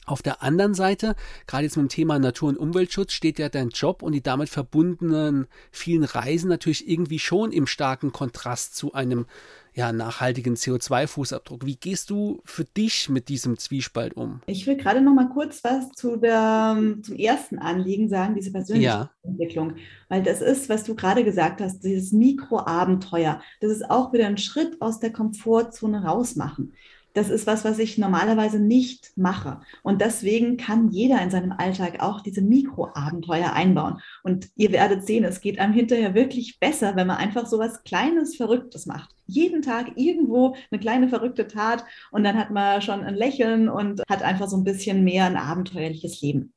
Auf 0.07 0.23
der 0.23 0.41
anderen 0.41 0.73
Seite, 0.73 1.15
gerade 1.45 1.63
jetzt 1.65 1.77
mit 1.77 1.85
dem 1.85 1.89
Thema 1.89 2.17
Natur- 2.17 2.49
und 2.49 2.57
Umweltschutz, 2.57 3.13
steht 3.13 3.37
ja 3.37 3.49
dein 3.49 3.69
Job 3.69 4.01
und 4.01 4.13
die 4.13 4.23
damit 4.23 4.49
verbundenen 4.49 5.47
vielen 5.71 6.03
Reisen 6.03 6.49
natürlich 6.49 6.89
irgendwie 6.89 7.19
schon 7.19 7.51
im 7.51 7.67
starken 7.67 8.11
Kontrast 8.11 8.75
zu 8.75 8.93
einem 8.93 9.27
ja, 9.73 9.93
nachhaltigen 9.93 10.55
CO2-Fußabdruck. 10.55 11.65
Wie 11.65 11.77
gehst 11.77 12.09
du 12.09 12.41
für 12.43 12.65
dich 12.65 13.09
mit 13.09 13.29
diesem 13.29 13.57
Zwiespalt 13.57 14.13
um? 14.15 14.41
Ich 14.47 14.67
will 14.67 14.75
gerade 14.75 15.01
noch 15.01 15.13
mal 15.13 15.29
kurz 15.29 15.63
was 15.63 15.91
zu 15.91 16.17
der, 16.17 16.77
zum 17.01 17.15
ersten 17.15 17.57
Anliegen 17.59 18.09
sagen, 18.09 18.35
diese 18.35 18.51
Persönlichkeitsentwicklung. 18.51 19.69
Ja. 19.69 19.83
Weil 20.09 20.23
das 20.23 20.41
ist, 20.41 20.67
was 20.67 20.83
du 20.83 20.95
gerade 20.95 21.23
gesagt 21.23 21.61
hast, 21.61 21.83
dieses 21.83 22.11
Mikroabenteuer. 22.11 23.41
Das 23.61 23.71
ist 23.71 23.89
auch 23.89 24.11
wieder 24.11 24.27
ein 24.27 24.37
Schritt 24.37 24.81
aus 24.81 24.99
der 24.99 25.13
Komfortzone 25.13 26.03
rausmachen 26.03 26.73
das 27.13 27.29
ist 27.29 27.47
was, 27.47 27.65
was 27.65 27.79
ich 27.79 27.97
normalerweise 27.97 28.59
nicht 28.59 29.11
mache. 29.15 29.61
Und 29.83 30.01
deswegen 30.01 30.57
kann 30.57 30.89
jeder 30.91 31.21
in 31.21 31.29
seinem 31.29 31.51
Alltag 31.51 32.01
auch 32.01 32.21
diese 32.21 32.41
Mikroabenteuer 32.41 33.53
einbauen. 33.53 33.99
Und 34.23 34.49
ihr 34.55 34.71
werdet 34.71 35.05
sehen, 35.05 35.23
es 35.23 35.41
geht 35.41 35.59
einem 35.59 35.73
hinterher 35.73 36.13
wirklich 36.13 36.59
besser, 36.59 36.95
wenn 36.95 37.07
man 37.07 37.17
einfach 37.17 37.45
so 37.45 37.59
was 37.59 37.83
Kleines, 37.83 38.35
Verrücktes 38.35 38.85
macht. 38.85 39.13
Jeden 39.27 39.61
Tag 39.61 39.91
irgendwo 39.95 40.55
eine 40.71 40.79
kleine 40.79 41.09
verrückte 41.09 41.47
Tat 41.47 41.85
und 42.11 42.23
dann 42.23 42.37
hat 42.37 42.51
man 42.51 42.81
schon 42.81 43.03
ein 43.03 43.15
Lächeln 43.15 43.69
und 43.69 44.01
hat 44.09 44.23
einfach 44.23 44.47
so 44.47 44.57
ein 44.57 44.63
bisschen 44.63 45.03
mehr 45.03 45.25
ein 45.25 45.37
abenteuerliches 45.37 46.21
Leben. 46.21 46.53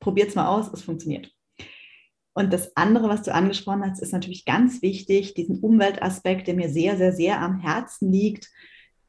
Probiert 0.00 0.30
es 0.30 0.34
mal 0.34 0.48
aus, 0.48 0.72
es 0.72 0.82
funktioniert. 0.82 1.30
Und 2.34 2.52
das 2.52 2.76
andere, 2.76 3.08
was 3.08 3.22
du 3.22 3.34
angesprochen 3.34 3.84
hast, 3.88 4.00
ist 4.00 4.12
natürlich 4.12 4.44
ganz 4.44 4.80
wichtig, 4.80 5.34
diesen 5.34 5.60
Umweltaspekt, 5.60 6.46
der 6.46 6.54
mir 6.54 6.70
sehr, 6.70 6.96
sehr, 6.96 7.12
sehr 7.12 7.40
am 7.40 7.60
Herzen 7.60 8.10
liegt, 8.10 8.50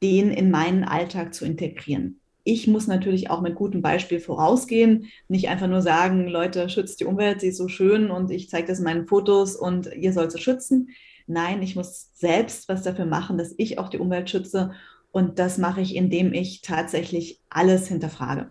den 0.04 0.30
in 0.30 0.50
meinen 0.50 0.84
Alltag 0.84 1.32
zu 1.34 1.46
integrieren. 1.46 2.20
ich 2.46 2.66
muss 2.66 2.86
natürlich 2.86 3.30
auch 3.30 3.40
mit 3.40 3.54
gutem 3.54 3.80
Beispiel 3.80 4.20
vorausgehen, 4.20 5.06
nicht 5.28 5.48
einfach 5.48 5.66
nur 5.66 5.80
sagen, 5.80 6.28
Leute, 6.28 6.68
schützt 6.68 7.00
die 7.00 7.06
Umwelt, 7.06 7.40
sie 7.40 7.48
ist 7.48 7.56
so 7.56 7.68
schön 7.68 8.10
und 8.10 8.30
ich 8.30 8.50
zeige 8.50 8.68
das 8.68 8.80
in 8.80 8.84
meinen 8.84 9.06
Fotos 9.06 9.56
und 9.56 9.90
ihr 9.94 10.12
sollt 10.12 10.30
sie 10.30 10.38
schützen. 10.38 10.90
Nein, 11.26 11.62
ich 11.62 11.74
muss 11.74 12.10
selbst 12.12 12.68
was 12.68 12.82
dafür 12.82 13.06
machen, 13.06 13.38
dass 13.38 13.54
ich 13.56 13.78
auch 13.78 13.88
die 13.88 13.98
Umwelt 13.98 14.28
schütze 14.28 14.72
und 15.10 15.38
das 15.38 15.56
mache 15.56 15.80
ich, 15.80 15.96
indem 15.96 16.34
ich 16.34 16.60
tatsächlich 16.60 17.40
alles 17.48 17.88
hinterfrage. 17.88 18.50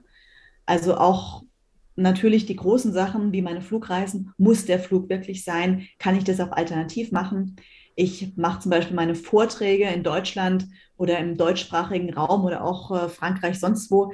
Also 0.65 0.95
auch 0.95 1.43
natürlich 1.95 2.48
die 2.48 2.55
großen 2.55 2.93
Sachen 2.93 3.31
wie 3.31 3.43
meine 3.43 3.62
Flugreisen. 3.62 4.33
Muss 4.38 4.65
der 4.65 4.79
Flug 4.79 5.07
wirklich 5.07 5.43
sein? 5.43 5.88
Kann 6.00 6.17
ich 6.17 6.24
das 6.24 6.39
auch 6.39 6.51
alternativ 6.51 7.12
machen? 7.12 7.57
Ich 7.95 8.33
mache 8.35 8.62
zum 8.62 8.71
Beispiel 8.71 8.95
meine 8.95 9.15
Vorträge 9.15 9.85
in 9.85 10.03
Deutschland 10.03 10.67
oder 10.97 11.19
im 11.19 11.38
deutschsprachigen 11.38 12.13
Raum 12.13 12.45
oder 12.45 12.63
auch 12.63 12.91
äh, 12.91 13.09
Frankreich, 13.09 13.59
sonst 13.59 13.91
wo. 13.91 14.13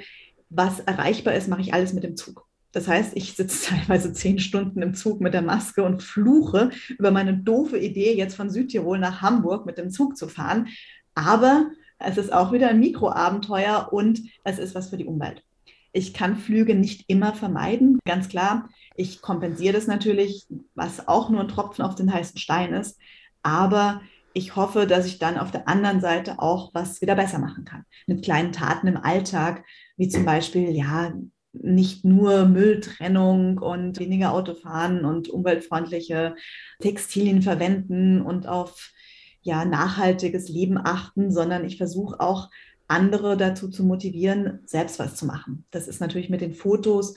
Was 0.49 0.79
erreichbar 0.79 1.35
ist, 1.35 1.47
mache 1.47 1.61
ich 1.61 1.73
alles 1.73 1.93
mit 1.93 2.03
dem 2.03 2.17
Zug. 2.17 2.47
Das 2.71 2.87
heißt, 2.87 3.15
ich 3.15 3.33
sitze 3.33 3.69
teilweise 3.75 4.13
zehn 4.13 4.39
Stunden 4.39 4.81
im 4.81 4.93
Zug 4.93 5.21
mit 5.21 5.33
der 5.33 5.41
Maske 5.41 5.83
und 5.83 6.03
fluche 6.03 6.71
über 6.89 7.11
meine 7.11 7.37
doofe 7.37 7.77
Idee, 7.77 8.15
jetzt 8.15 8.35
von 8.35 8.49
Südtirol 8.49 8.99
nach 8.99 9.21
Hamburg 9.21 9.65
mit 9.65 9.77
dem 9.77 9.89
Zug 9.89 10.17
zu 10.17 10.27
fahren. 10.27 10.67
Aber 11.15 11.69
es 11.99 12.17
ist 12.17 12.31
auch 12.31 12.51
wieder 12.51 12.69
ein 12.69 12.79
Mikroabenteuer 12.79 13.89
und 13.91 14.21
es 14.43 14.57
ist 14.57 14.75
was 14.75 14.89
für 14.89 14.97
die 14.97 15.05
Umwelt. 15.05 15.43
Ich 15.91 16.13
kann 16.13 16.37
Flüge 16.37 16.75
nicht 16.75 17.05
immer 17.07 17.33
vermeiden, 17.33 17.99
ganz 18.05 18.29
klar. 18.29 18.69
Ich 18.95 19.21
kompensiere 19.21 19.73
das 19.73 19.87
natürlich, 19.87 20.45
was 20.75 21.07
auch 21.07 21.29
nur 21.29 21.41
ein 21.41 21.47
Tropfen 21.47 21.83
auf 21.83 21.95
den 21.95 22.13
heißen 22.13 22.37
Stein 22.37 22.73
ist. 22.73 22.99
Aber 23.41 24.01
ich 24.33 24.55
hoffe, 24.55 24.85
dass 24.85 25.05
ich 25.05 25.19
dann 25.19 25.37
auf 25.37 25.51
der 25.51 25.67
anderen 25.67 26.01
Seite 26.01 26.39
auch 26.39 26.73
was 26.73 27.01
wieder 27.01 27.15
besser 27.15 27.39
machen 27.39 27.65
kann. 27.65 27.85
Mit 28.07 28.23
kleinen 28.23 28.51
Taten 28.51 28.87
im 28.87 28.97
Alltag, 28.97 29.63
wie 29.97 30.07
zum 30.07 30.25
Beispiel, 30.25 30.69
ja, 30.71 31.13
nicht 31.51 32.05
nur 32.05 32.45
Mülltrennung 32.45 33.57
und 33.57 33.99
weniger 33.99 34.33
Autofahren 34.33 35.03
und 35.03 35.29
umweltfreundliche 35.29 36.35
Textilien 36.79 37.41
verwenden 37.41 38.21
und 38.21 38.47
auf 38.47 38.91
ja, 39.41 39.65
nachhaltiges 39.65 40.47
Leben 40.49 40.77
achten, 40.77 41.31
sondern 41.31 41.65
ich 41.65 41.77
versuche 41.77 42.19
auch 42.19 42.49
andere 42.87 43.37
dazu 43.37 43.69
zu 43.69 43.83
motivieren, 43.83 44.59
selbst 44.65 44.99
was 44.99 45.15
zu 45.15 45.25
machen. 45.25 45.65
Das 45.71 45.87
ist 45.87 46.01
natürlich 46.01 46.29
mit 46.29 46.41
den 46.41 46.53
Fotos 46.53 47.15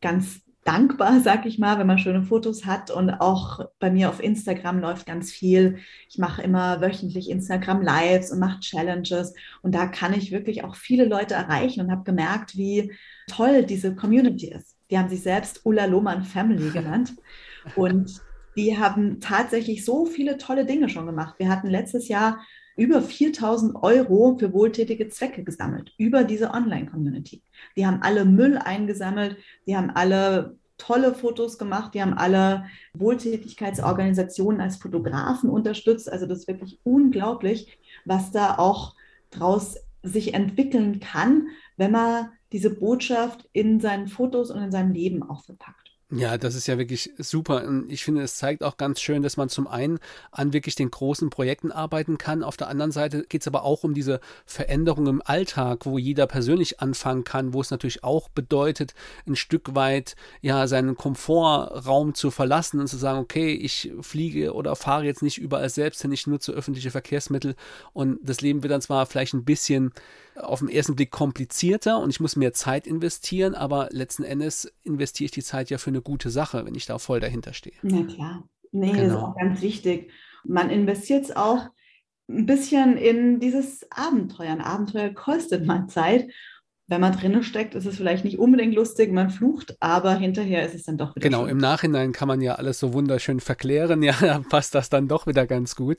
ganz 0.00 0.42
dankbar, 0.64 1.20
sag 1.20 1.46
ich 1.46 1.58
mal, 1.58 1.78
wenn 1.78 1.86
man 1.86 1.98
schöne 1.98 2.22
Fotos 2.22 2.64
hat. 2.64 2.90
Und 2.90 3.10
auch 3.10 3.60
bei 3.78 3.90
mir 3.90 4.08
auf 4.08 4.22
Instagram 4.22 4.80
läuft 4.80 5.06
ganz 5.06 5.30
viel. 5.30 5.78
Ich 6.08 6.18
mache 6.18 6.42
immer 6.42 6.80
wöchentlich 6.80 7.30
Instagram 7.30 7.82
Lives 7.82 8.30
und 8.32 8.40
mache 8.40 8.60
Challenges. 8.60 9.34
Und 9.62 9.74
da 9.74 9.86
kann 9.86 10.14
ich 10.14 10.32
wirklich 10.32 10.64
auch 10.64 10.74
viele 10.74 11.04
Leute 11.04 11.34
erreichen 11.34 11.80
und 11.80 11.90
habe 11.90 12.04
gemerkt, 12.04 12.56
wie 12.56 12.92
toll 13.28 13.64
diese 13.64 13.94
Community 13.94 14.48
ist. 14.48 14.76
Die 14.90 14.98
haben 14.98 15.08
sich 15.08 15.22
selbst 15.22 15.60
Ulla 15.64 15.86
Lohmann 15.86 16.24
Family 16.24 16.70
genannt. 16.70 17.14
Und 17.76 18.20
die 18.56 18.78
haben 18.78 19.20
tatsächlich 19.20 19.84
so 19.84 20.04
viele 20.04 20.36
tolle 20.36 20.66
Dinge 20.66 20.88
schon 20.88 21.06
gemacht. 21.06 21.36
Wir 21.38 21.48
hatten 21.48 21.68
letztes 21.68 22.08
Jahr 22.08 22.38
über 22.76 23.02
4000 23.02 23.76
Euro 23.82 24.36
für 24.38 24.52
wohltätige 24.52 25.08
Zwecke 25.08 25.44
gesammelt, 25.44 25.92
über 25.98 26.24
diese 26.24 26.50
Online-Community. 26.50 27.42
Die 27.76 27.86
haben 27.86 28.02
alle 28.02 28.24
Müll 28.24 28.58
eingesammelt, 28.58 29.36
die 29.66 29.76
haben 29.76 29.90
alle 29.90 30.56
tolle 30.76 31.14
Fotos 31.14 31.58
gemacht, 31.58 31.94
die 31.94 32.02
haben 32.02 32.14
alle 32.14 32.64
Wohltätigkeitsorganisationen 32.94 34.60
als 34.60 34.76
Fotografen 34.76 35.50
unterstützt. 35.50 36.10
Also 36.10 36.26
das 36.26 36.40
ist 36.40 36.48
wirklich 36.48 36.80
unglaublich, 36.82 37.78
was 38.04 38.32
da 38.32 38.58
auch 38.58 38.94
draus 39.30 39.76
sich 40.02 40.34
entwickeln 40.34 41.00
kann, 41.00 41.48
wenn 41.76 41.92
man 41.92 42.30
diese 42.52 42.70
Botschaft 42.70 43.48
in 43.52 43.80
seinen 43.80 44.08
Fotos 44.08 44.50
und 44.50 44.62
in 44.62 44.70
seinem 44.70 44.92
Leben 44.92 45.22
auch 45.22 45.44
verpackt. 45.44 45.93
Ja, 46.16 46.38
das 46.38 46.54
ist 46.54 46.68
ja 46.68 46.78
wirklich 46.78 47.10
super. 47.18 47.64
Und 47.64 47.90
ich 47.90 48.04
finde, 48.04 48.22
es 48.22 48.36
zeigt 48.36 48.62
auch 48.62 48.76
ganz 48.76 49.00
schön, 49.00 49.22
dass 49.22 49.36
man 49.36 49.48
zum 49.48 49.66
einen 49.66 49.98
an 50.30 50.52
wirklich 50.52 50.76
den 50.76 50.90
großen 50.90 51.28
Projekten 51.28 51.72
arbeiten 51.72 52.18
kann. 52.18 52.44
Auf 52.44 52.56
der 52.56 52.68
anderen 52.68 52.92
Seite 52.92 53.24
geht 53.28 53.40
es 53.40 53.48
aber 53.48 53.64
auch 53.64 53.82
um 53.82 53.94
diese 53.94 54.20
Veränderung 54.46 55.08
im 55.08 55.22
Alltag, 55.24 55.86
wo 55.86 55.98
jeder 55.98 56.28
persönlich 56.28 56.78
anfangen 56.80 57.24
kann, 57.24 57.52
wo 57.52 57.60
es 57.60 57.72
natürlich 57.72 58.04
auch 58.04 58.28
bedeutet, 58.28 58.94
ein 59.26 59.34
Stück 59.34 59.74
weit 59.74 60.14
ja 60.40 60.68
seinen 60.68 60.96
Komfortraum 60.96 62.14
zu 62.14 62.30
verlassen 62.30 62.78
und 62.78 62.86
zu 62.86 62.96
sagen, 62.96 63.18
okay, 63.18 63.52
ich 63.52 63.92
fliege 64.00 64.54
oder 64.54 64.76
fahre 64.76 65.04
jetzt 65.04 65.22
nicht 65.22 65.38
überall 65.38 65.68
selbst 65.68 66.02
hin, 66.02 66.12
ich 66.12 66.28
nutze 66.28 66.52
öffentliche 66.52 66.92
Verkehrsmittel 66.92 67.56
und 67.92 68.20
das 68.22 68.40
Leben 68.40 68.62
wird 68.62 68.72
dann 68.72 68.82
zwar 68.82 69.06
vielleicht 69.06 69.34
ein 69.34 69.44
bisschen 69.44 69.92
auf 70.36 70.60
den 70.60 70.68
ersten 70.68 70.96
Blick 70.96 71.10
komplizierter 71.10 72.00
und 72.00 72.10
ich 72.10 72.20
muss 72.20 72.36
mehr 72.36 72.52
Zeit 72.52 72.86
investieren, 72.86 73.54
aber 73.54 73.88
letzten 73.90 74.24
Endes 74.24 74.72
investiere 74.82 75.26
ich 75.26 75.30
die 75.30 75.42
Zeit 75.42 75.70
ja 75.70 75.78
für 75.78 75.90
eine 75.90 76.02
gute 76.02 76.30
Sache, 76.30 76.64
wenn 76.66 76.74
ich 76.74 76.86
da 76.86 76.98
voll 76.98 77.20
dahinter 77.20 77.52
stehe. 77.52 77.76
Na 77.82 78.02
klar. 78.04 78.48
Nee, 78.72 78.92
genau. 78.92 78.96
das 78.96 79.06
ist 79.06 79.12
genau. 79.12 79.26
auch 79.26 79.36
ganz 79.36 79.60
wichtig. 79.62 80.10
Man 80.44 80.70
investiert 80.70 81.24
es 81.24 81.36
auch 81.36 81.68
ein 82.28 82.46
bisschen 82.46 82.96
in 82.96 83.38
dieses 83.38 83.86
Abenteuer. 83.90 84.50
Ein 84.50 84.60
Abenteuer 84.60 85.10
kostet 85.10 85.64
mal 85.64 85.86
Zeit 85.86 86.28
wenn 86.86 87.00
man 87.00 87.16
drinnen 87.16 87.42
steckt, 87.42 87.74
ist 87.74 87.86
es 87.86 87.96
vielleicht 87.96 88.24
nicht 88.24 88.38
unbedingt 88.38 88.74
lustig, 88.74 89.10
man 89.10 89.30
flucht, 89.30 89.74
aber 89.80 90.14
hinterher 90.16 90.66
ist 90.66 90.74
es 90.74 90.84
dann 90.84 90.98
doch 90.98 91.16
wieder. 91.16 91.26
Genau, 91.26 91.42
schön. 91.42 91.52
im 91.52 91.58
Nachhinein 91.58 92.12
kann 92.12 92.28
man 92.28 92.42
ja 92.42 92.56
alles 92.56 92.78
so 92.78 92.92
wunderschön 92.92 93.40
verklären, 93.40 94.02
ja, 94.02 94.14
da 94.20 94.40
passt 94.40 94.74
das 94.74 94.90
dann 94.90 95.08
doch 95.08 95.26
wieder 95.26 95.46
ganz 95.46 95.76
gut. 95.76 95.98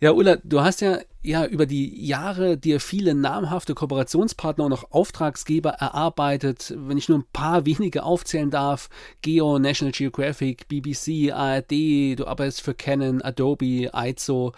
Ja, 0.00 0.12
Ulla, 0.12 0.36
du 0.44 0.60
hast 0.60 0.82
ja, 0.82 0.98
ja 1.22 1.46
über 1.46 1.66
die 1.66 2.04
Jahre 2.04 2.58
dir 2.58 2.80
viele 2.80 3.14
namhafte 3.14 3.74
Kooperationspartner 3.74 4.64
und 4.64 4.72
auch 4.72 4.90
Auftragsgeber 4.90 5.70
erarbeitet. 5.70 6.74
Wenn 6.76 6.98
ich 6.98 7.08
nur 7.08 7.18
ein 7.18 7.26
paar 7.32 7.64
wenige 7.66 8.02
aufzählen 8.02 8.50
darf, 8.50 8.88
Geo, 9.22 9.58
National 9.58 9.92
Geographic, 9.92 10.68
BBC, 10.68 11.32
ARD, 11.32 12.18
du 12.18 12.26
arbeitest 12.26 12.62
für 12.62 12.74
Canon, 12.74 13.22
Adobe, 13.22 13.90
Aizo 13.92 14.52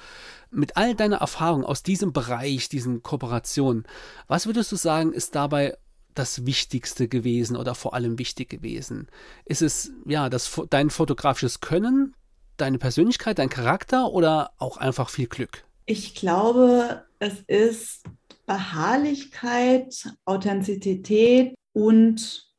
mit 0.51 0.77
all 0.77 0.95
deiner 0.95 1.17
Erfahrung 1.17 1.65
aus 1.65 1.83
diesem 1.83 2.13
Bereich, 2.13 2.69
diesen 2.69 3.03
Kooperationen, 3.03 3.85
was 4.29 4.47
würdest 4.47 4.71
du 4.73 4.77
sagen, 4.77 5.13
ist 5.13 5.35
dabei 5.35 5.77
das 6.15 6.47
Wichtigste 6.47 7.09
gewesen 7.09 7.57
oder 7.57 7.75
vor 7.75 7.95
allem 7.95 8.19
wichtig 8.19 8.49
gewesen? 8.49 9.09
Ist 9.45 9.63
es 9.63 9.91
ja 10.07 10.31
das, 10.31 10.61
dein 10.71 10.91
fotografisches 10.91 11.61
Können, 11.61 12.15
deine 12.57 12.79
Persönlichkeit, 12.79 13.41
dein 13.41 13.49
Charakter 13.49 14.13
oder 14.13 14.53
auch 14.59 14.77
einfach 14.77 15.11
viel 15.11 15.27
Glück? 15.27 15.65
Ich 15.87 16.15
glaube, 16.15 17.05
es 17.19 17.41
ist 17.47 18.05
Beharrlichkeit, 18.47 20.09
Authentizität 20.25 21.55
und 21.75 22.51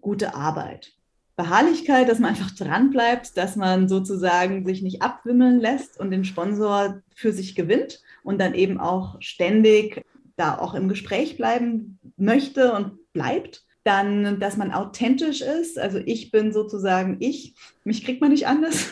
gute 0.00 0.34
Arbeit. 0.34 0.92
Beharrlichkeit, 1.34 2.08
dass 2.08 2.18
man 2.18 2.30
einfach 2.30 2.50
dran 2.52 2.90
bleibt, 2.90 3.36
dass 3.36 3.56
man 3.56 3.88
sozusagen 3.88 4.64
sich 4.66 4.82
nicht 4.82 5.02
abwimmeln 5.02 5.58
lässt 5.58 5.98
und 5.98 6.10
den 6.10 6.24
Sponsor 6.24 7.00
für 7.14 7.32
sich 7.32 7.54
gewinnt 7.54 8.02
und 8.22 8.38
dann 8.40 8.54
eben 8.54 8.78
auch 8.78 9.16
ständig 9.20 10.04
da 10.36 10.58
auch 10.58 10.74
im 10.74 10.88
Gespräch 10.88 11.36
bleiben 11.36 11.98
möchte 12.16 12.72
und 12.72 13.12
bleibt. 13.12 13.64
Dann, 13.82 14.38
dass 14.38 14.58
man 14.58 14.72
authentisch 14.72 15.40
ist. 15.40 15.78
Also 15.78 15.98
ich 16.04 16.30
bin 16.30 16.52
sozusagen 16.52 17.16
ich. 17.18 17.54
Mich 17.82 18.04
kriegt 18.04 18.20
man 18.20 18.30
nicht 18.30 18.46
anders. 18.46 18.90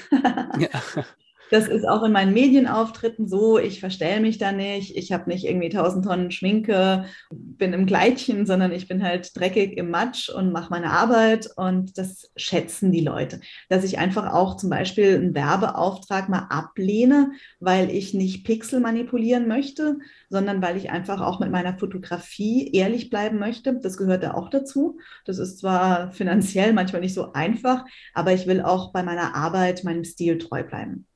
Ja. 0.58 1.04
Das 1.50 1.66
ist 1.66 1.88
auch 1.88 2.02
in 2.02 2.12
meinen 2.12 2.34
Medienauftritten 2.34 3.26
so. 3.26 3.58
Ich 3.58 3.80
verstelle 3.80 4.20
mich 4.20 4.36
da 4.36 4.52
nicht. 4.52 4.96
Ich 4.96 5.12
habe 5.12 5.30
nicht 5.30 5.46
irgendwie 5.46 5.70
tausend 5.70 6.04
Tonnen 6.04 6.30
Schminke, 6.30 7.06
bin 7.30 7.72
im 7.72 7.86
Kleidchen, 7.86 8.44
sondern 8.44 8.70
ich 8.70 8.86
bin 8.86 9.02
halt 9.02 9.34
dreckig 9.34 9.78
im 9.78 9.90
Matsch 9.90 10.28
und 10.28 10.52
mache 10.52 10.68
meine 10.70 10.90
Arbeit. 10.90 11.48
Und 11.56 11.96
das 11.96 12.30
schätzen 12.36 12.92
die 12.92 13.00
Leute. 13.00 13.40
Dass 13.70 13.84
ich 13.84 13.98
einfach 13.98 14.32
auch 14.32 14.56
zum 14.58 14.68
Beispiel 14.68 15.14
einen 15.14 15.34
Werbeauftrag 15.34 16.28
mal 16.28 16.46
ablehne, 16.50 17.32
weil 17.60 17.90
ich 17.90 18.12
nicht 18.12 18.44
Pixel 18.44 18.80
manipulieren 18.80 19.48
möchte, 19.48 19.98
sondern 20.28 20.60
weil 20.60 20.76
ich 20.76 20.90
einfach 20.90 21.22
auch 21.22 21.40
mit 21.40 21.50
meiner 21.50 21.78
Fotografie 21.78 22.70
ehrlich 22.72 23.08
bleiben 23.08 23.38
möchte. 23.38 23.78
Das 23.80 23.96
gehört 23.96 24.22
da 24.22 24.34
auch 24.34 24.50
dazu. 24.50 24.98
Das 25.24 25.38
ist 25.38 25.58
zwar 25.60 26.12
finanziell 26.12 26.74
manchmal 26.74 27.00
nicht 27.00 27.14
so 27.14 27.32
einfach, 27.32 27.86
aber 28.12 28.34
ich 28.34 28.46
will 28.46 28.60
auch 28.60 28.92
bei 28.92 29.02
meiner 29.02 29.34
Arbeit 29.34 29.84
meinem 29.84 30.04
Stil 30.04 30.36
treu 30.36 30.62
bleiben. 30.62 31.06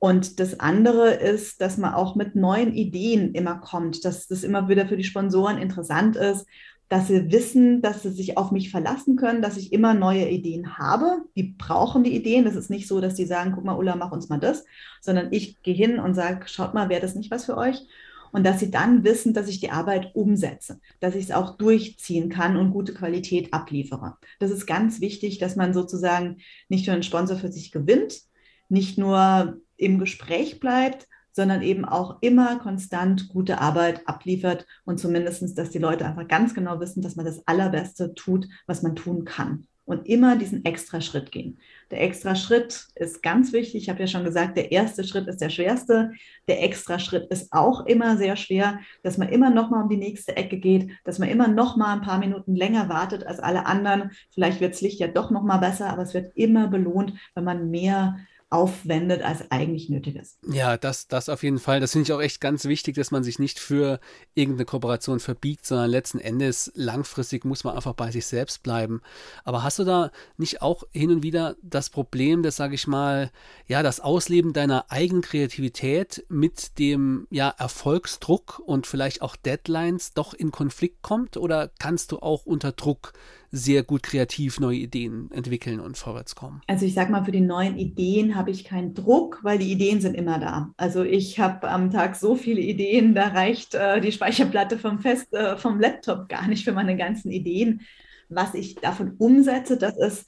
Und 0.00 0.40
das 0.40 0.58
andere 0.60 1.10
ist, 1.10 1.60
dass 1.60 1.76
man 1.76 1.92
auch 1.92 2.16
mit 2.16 2.34
neuen 2.34 2.72
Ideen 2.72 3.34
immer 3.34 3.56
kommt, 3.56 4.04
dass 4.06 4.26
das 4.26 4.44
immer 4.44 4.68
wieder 4.68 4.88
für 4.88 4.96
die 4.96 5.04
Sponsoren 5.04 5.58
interessant 5.58 6.16
ist, 6.16 6.46
dass 6.88 7.06
sie 7.06 7.30
wissen, 7.30 7.82
dass 7.82 8.02
sie 8.02 8.10
sich 8.10 8.38
auf 8.38 8.50
mich 8.50 8.70
verlassen 8.70 9.16
können, 9.16 9.42
dass 9.42 9.58
ich 9.58 9.74
immer 9.74 9.92
neue 9.92 10.28
Ideen 10.28 10.78
habe. 10.78 11.18
Die 11.36 11.54
brauchen 11.56 12.02
die 12.02 12.16
Ideen. 12.16 12.46
Das 12.46 12.56
ist 12.56 12.70
nicht 12.70 12.88
so, 12.88 13.00
dass 13.02 13.14
die 13.14 13.26
sagen, 13.26 13.52
guck 13.54 13.64
mal, 13.64 13.76
Ulla, 13.76 13.94
mach 13.94 14.10
uns 14.10 14.30
mal 14.30 14.40
das, 14.40 14.64
sondern 15.02 15.32
ich 15.32 15.62
gehe 15.62 15.74
hin 15.74 16.00
und 16.00 16.14
sage, 16.14 16.48
schaut 16.48 16.72
mal, 16.72 16.88
wäre 16.88 17.02
das 17.02 17.14
nicht 17.14 17.30
was 17.30 17.44
für 17.44 17.58
euch? 17.58 17.86
Und 18.32 18.46
dass 18.46 18.58
sie 18.58 18.70
dann 18.70 19.04
wissen, 19.04 19.34
dass 19.34 19.48
ich 19.48 19.60
die 19.60 19.70
Arbeit 19.70 20.14
umsetze, 20.14 20.80
dass 20.98 21.14
ich 21.14 21.24
es 21.24 21.30
auch 21.30 21.58
durchziehen 21.58 22.30
kann 22.30 22.56
und 22.56 22.72
gute 22.72 22.94
Qualität 22.94 23.52
abliefere. 23.52 24.16
Das 24.38 24.50
ist 24.50 24.66
ganz 24.66 25.02
wichtig, 25.02 25.38
dass 25.38 25.56
man 25.56 25.74
sozusagen 25.74 26.38
nicht 26.70 26.86
nur 26.86 26.94
einen 26.94 27.02
Sponsor 27.02 27.36
für 27.36 27.52
sich 27.52 27.70
gewinnt, 27.70 28.22
nicht 28.70 28.98
nur 28.98 29.60
im 29.80 29.98
Gespräch 29.98 30.60
bleibt, 30.60 31.08
sondern 31.32 31.62
eben 31.62 31.84
auch 31.84 32.18
immer 32.22 32.58
konstant 32.58 33.28
gute 33.28 33.60
Arbeit 33.60 34.06
abliefert 34.06 34.66
und 34.84 34.98
zumindest, 34.98 35.56
dass 35.56 35.70
die 35.70 35.78
Leute 35.78 36.06
einfach 36.06 36.26
ganz 36.28 36.54
genau 36.54 36.80
wissen, 36.80 37.02
dass 37.02 37.16
man 37.16 37.26
das 37.26 37.46
Allerbeste 37.46 38.14
tut, 38.14 38.48
was 38.66 38.82
man 38.82 38.96
tun 38.96 39.24
kann 39.24 39.66
und 39.90 40.06
immer 40.06 40.36
diesen 40.36 40.64
extra 40.64 41.00
Schritt 41.00 41.32
gehen. 41.32 41.58
Der 41.90 42.00
extra 42.02 42.36
Schritt 42.36 42.86
ist 42.94 43.22
ganz 43.22 43.52
wichtig. 43.52 43.82
Ich 43.82 43.88
habe 43.88 43.98
ja 43.98 44.06
schon 44.06 44.22
gesagt, 44.22 44.56
der 44.56 44.70
erste 44.70 45.02
Schritt 45.02 45.26
ist 45.26 45.40
der 45.40 45.50
schwerste. 45.50 46.12
Der 46.46 46.62
extra 46.62 47.00
Schritt 47.00 47.28
ist 47.30 47.52
auch 47.52 47.86
immer 47.86 48.16
sehr 48.16 48.36
schwer, 48.36 48.78
dass 49.02 49.18
man 49.18 49.28
immer 49.28 49.50
noch 49.50 49.68
mal 49.68 49.82
um 49.82 49.88
die 49.88 49.96
nächste 49.96 50.36
Ecke 50.36 50.58
geht, 50.58 50.92
dass 51.04 51.18
man 51.18 51.28
immer 51.28 51.48
noch 51.48 51.76
mal 51.76 51.92
ein 51.92 52.02
paar 52.02 52.18
Minuten 52.18 52.54
länger 52.54 52.88
wartet 52.88 53.26
als 53.26 53.40
alle 53.40 53.66
anderen. 53.66 54.12
Vielleicht 54.30 54.60
wird 54.60 54.74
das 54.74 54.80
Licht 54.80 55.00
ja 55.00 55.08
doch 55.08 55.32
noch 55.32 55.42
mal 55.42 55.58
besser, 55.58 55.90
aber 55.90 56.02
es 56.02 56.14
wird 56.14 56.36
immer 56.36 56.68
belohnt, 56.68 57.14
wenn 57.34 57.44
man 57.44 57.70
mehr 57.70 58.16
aufwendet, 58.50 59.22
als 59.22 59.48
eigentlich 59.52 59.88
nötig 59.88 60.16
ist. 60.16 60.38
Ja, 60.50 60.76
das, 60.76 61.06
das 61.06 61.28
auf 61.28 61.44
jeden 61.44 61.60
Fall. 61.60 61.78
Das 61.78 61.92
finde 61.92 62.02
ich 62.08 62.12
auch 62.12 62.20
echt 62.20 62.40
ganz 62.40 62.64
wichtig, 62.64 62.96
dass 62.96 63.12
man 63.12 63.22
sich 63.22 63.38
nicht 63.38 63.60
für 63.60 64.00
irgendeine 64.34 64.64
Kooperation 64.64 65.20
verbiegt, 65.20 65.64
sondern 65.64 65.88
letzten 65.88 66.18
Endes 66.18 66.72
langfristig 66.74 67.44
muss 67.44 67.62
man 67.62 67.76
einfach 67.76 67.94
bei 67.94 68.10
sich 68.10 68.26
selbst 68.26 68.64
bleiben. 68.64 69.02
Aber 69.44 69.62
hast 69.62 69.78
du 69.78 69.84
da 69.84 70.10
nicht 70.36 70.62
auch 70.62 70.82
hin 70.90 71.12
und 71.12 71.22
wieder 71.22 71.54
das 71.62 71.90
Problem, 71.90 72.42
dass, 72.42 72.56
sage 72.56 72.74
ich 72.74 72.88
mal, 72.88 73.30
ja, 73.68 73.84
das 73.84 74.00
Ausleben 74.00 74.52
deiner 74.52 74.90
eigenen 74.90 75.22
Kreativität 75.22 76.26
mit 76.28 76.78
dem 76.80 77.28
ja, 77.30 77.54
Erfolgsdruck 77.56 78.60
und 78.66 78.88
vielleicht 78.88 79.22
auch 79.22 79.36
Deadlines 79.36 80.12
doch 80.12 80.34
in 80.34 80.50
Konflikt 80.50 81.02
kommt? 81.02 81.36
Oder 81.36 81.70
kannst 81.78 82.10
du 82.10 82.18
auch 82.18 82.46
unter 82.46 82.72
Druck 82.72 83.12
sehr 83.52 83.82
gut 83.82 84.02
kreativ 84.02 84.60
neue 84.60 84.78
Ideen 84.78 85.30
entwickeln 85.32 85.80
und 85.80 85.98
vorwärts 85.98 86.34
kommen? 86.34 86.60
Also 86.66 86.86
ich 86.86 86.94
sage 86.94 87.10
mal, 87.10 87.24
für 87.24 87.32
die 87.32 87.40
neuen 87.40 87.76
Ideen 87.78 88.36
habe 88.36 88.50
ich 88.50 88.64
keinen 88.64 88.94
Druck, 88.94 89.40
weil 89.42 89.58
die 89.58 89.72
Ideen 89.72 90.00
sind 90.00 90.14
immer 90.14 90.38
da. 90.38 90.70
Also 90.76 91.02
ich 91.02 91.40
habe 91.40 91.68
am 91.68 91.90
Tag 91.90 92.16
so 92.16 92.36
viele 92.36 92.60
Ideen, 92.60 93.14
da 93.14 93.28
reicht 93.28 93.74
äh, 93.74 94.00
die 94.00 94.12
Speicherplatte 94.12 94.78
vom, 94.78 95.00
Fest, 95.00 95.32
äh, 95.34 95.56
vom 95.56 95.80
Laptop 95.80 96.28
gar 96.28 96.46
nicht 96.46 96.64
für 96.64 96.72
meine 96.72 96.96
ganzen 96.96 97.30
Ideen. 97.30 97.82
Was 98.28 98.54
ich 98.54 98.76
davon 98.76 99.16
umsetze, 99.18 99.76
das 99.76 99.98
ist 99.98 100.26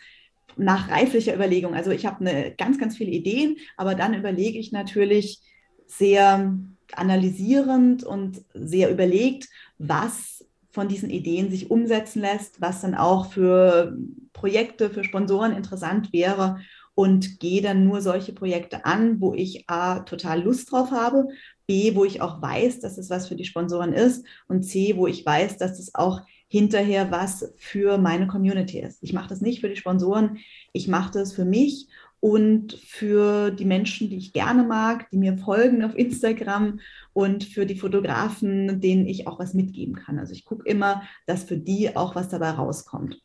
nach 0.56 0.90
reiflicher 0.90 1.34
Überlegung. 1.34 1.74
Also 1.74 1.92
ich 1.92 2.04
habe 2.04 2.54
ganz, 2.58 2.78
ganz 2.78 2.96
viele 2.96 3.12
Ideen, 3.12 3.56
aber 3.76 3.94
dann 3.94 4.14
überlege 4.14 4.58
ich 4.58 4.72
natürlich 4.72 5.40
sehr 5.86 6.58
analysierend 6.94 8.04
und 8.04 8.42
sehr 8.54 8.90
überlegt, 8.90 9.48
was 9.78 10.44
von 10.72 10.88
diesen 10.88 11.10
Ideen 11.10 11.50
sich 11.50 11.70
umsetzen 11.70 12.20
lässt, 12.20 12.60
was 12.60 12.80
dann 12.80 12.94
auch 12.94 13.30
für 13.30 13.96
Projekte, 14.32 14.90
für 14.90 15.04
Sponsoren 15.04 15.52
interessant 15.52 16.12
wäre 16.12 16.60
und 16.94 17.40
gehe 17.40 17.62
dann 17.62 17.84
nur 17.84 18.00
solche 18.00 18.32
Projekte 18.32 18.84
an, 18.84 19.20
wo 19.20 19.34
ich 19.34 19.68
A, 19.68 20.00
total 20.00 20.42
Lust 20.42 20.72
drauf 20.72 20.90
habe, 20.90 21.28
B, 21.66 21.94
wo 21.94 22.04
ich 22.04 22.20
auch 22.20 22.42
weiß, 22.42 22.80
dass 22.80 22.98
es 22.98 23.08
was 23.08 23.28
für 23.28 23.36
die 23.36 23.44
Sponsoren 23.44 23.92
ist 23.92 24.26
und 24.48 24.62
C, 24.62 24.96
wo 24.96 25.06
ich 25.06 25.24
weiß, 25.24 25.58
dass 25.58 25.78
es 25.78 25.94
auch 25.94 26.20
hinterher 26.48 27.10
was 27.10 27.54
für 27.56 27.96
meine 27.96 28.26
Community 28.26 28.78
ist. 28.78 29.02
Ich 29.02 29.14
mache 29.14 29.28
das 29.28 29.40
nicht 29.40 29.60
für 29.60 29.70
die 29.70 29.76
Sponsoren, 29.76 30.38
ich 30.74 30.86
mache 30.86 31.10
das 31.12 31.32
für 31.32 31.46
mich 31.46 31.88
und 32.22 32.74
für 32.74 33.50
die 33.50 33.64
Menschen, 33.64 34.08
die 34.08 34.16
ich 34.16 34.32
gerne 34.32 34.62
mag, 34.62 35.10
die 35.10 35.16
mir 35.16 35.36
folgen 35.38 35.82
auf 35.82 35.98
Instagram 35.98 36.78
und 37.12 37.42
für 37.42 37.66
die 37.66 37.74
Fotografen, 37.74 38.80
denen 38.80 39.08
ich 39.08 39.26
auch 39.26 39.40
was 39.40 39.54
mitgeben 39.54 39.96
kann. 39.96 40.20
Also 40.20 40.32
ich 40.32 40.44
gucke 40.44 40.62
immer, 40.68 41.02
dass 41.26 41.42
für 41.42 41.56
die 41.56 41.96
auch 41.96 42.14
was 42.14 42.28
dabei 42.28 42.50
rauskommt. 42.50 43.20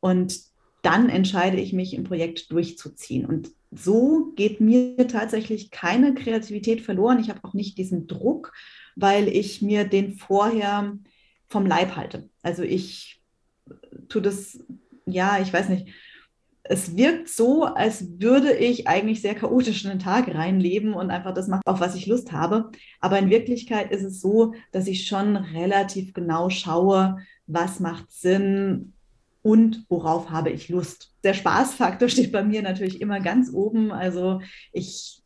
Und 0.00 0.38
dann 0.82 1.08
entscheide 1.08 1.56
ich 1.56 1.72
mich, 1.72 1.96
ein 1.96 2.04
Projekt 2.04 2.52
durchzuziehen. 2.52 3.24
Und 3.24 3.52
so 3.70 4.34
geht 4.36 4.60
mir 4.60 5.08
tatsächlich 5.08 5.70
keine 5.70 6.12
Kreativität 6.12 6.82
verloren. 6.82 7.18
Ich 7.20 7.30
habe 7.30 7.40
auch 7.42 7.54
nicht 7.54 7.78
diesen 7.78 8.06
Druck, 8.06 8.52
weil 8.96 9.28
ich 9.28 9.62
mir 9.62 9.84
den 9.84 10.12
vorher 10.12 10.98
vom 11.48 11.64
Leib 11.64 11.96
halte. 11.96 12.28
Also 12.42 12.64
ich 12.64 13.18
tue 14.10 14.20
das, 14.20 14.58
ja, 15.06 15.40
ich 15.40 15.50
weiß 15.50 15.70
nicht, 15.70 15.88
es 16.68 16.96
wirkt 16.96 17.28
so, 17.28 17.64
als 17.64 18.20
würde 18.20 18.52
ich 18.52 18.88
eigentlich 18.88 19.20
sehr 19.20 19.34
chaotisch 19.34 19.84
in 19.84 19.90
den 19.90 19.98
Tag 19.98 20.34
reinleben 20.34 20.94
und 20.94 21.10
einfach 21.10 21.34
das 21.34 21.48
machen, 21.48 21.62
auf 21.64 21.80
was 21.80 21.94
ich 21.94 22.06
Lust 22.06 22.32
habe. 22.32 22.70
Aber 23.00 23.18
in 23.18 23.30
Wirklichkeit 23.30 23.90
ist 23.90 24.02
es 24.02 24.20
so, 24.20 24.54
dass 24.72 24.86
ich 24.86 25.06
schon 25.06 25.36
relativ 25.36 26.12
genau 26.12 26.50
schaue, 26.50 27.18
was 27.46 27.80
macht 27.80 28.10
Sinn 28.10 28.92
und 29.42 29.84
worauf 29.88 30.30
habe 30.30 30.50
ich 30.50 30.68
Lust. 30.68 31.12
Der 31.22 31.34
Spaßfaktor 31.34 32.08
steht 32.10 32.32
bei 32.32 32.42
mir 32.42 32.62
natürlich 32.62 33.00
immer 33.00 33.20
ganz 33.20 33.52
oben. 33.52 33.92
Also 33.92 34.40
ich 34.72 35.22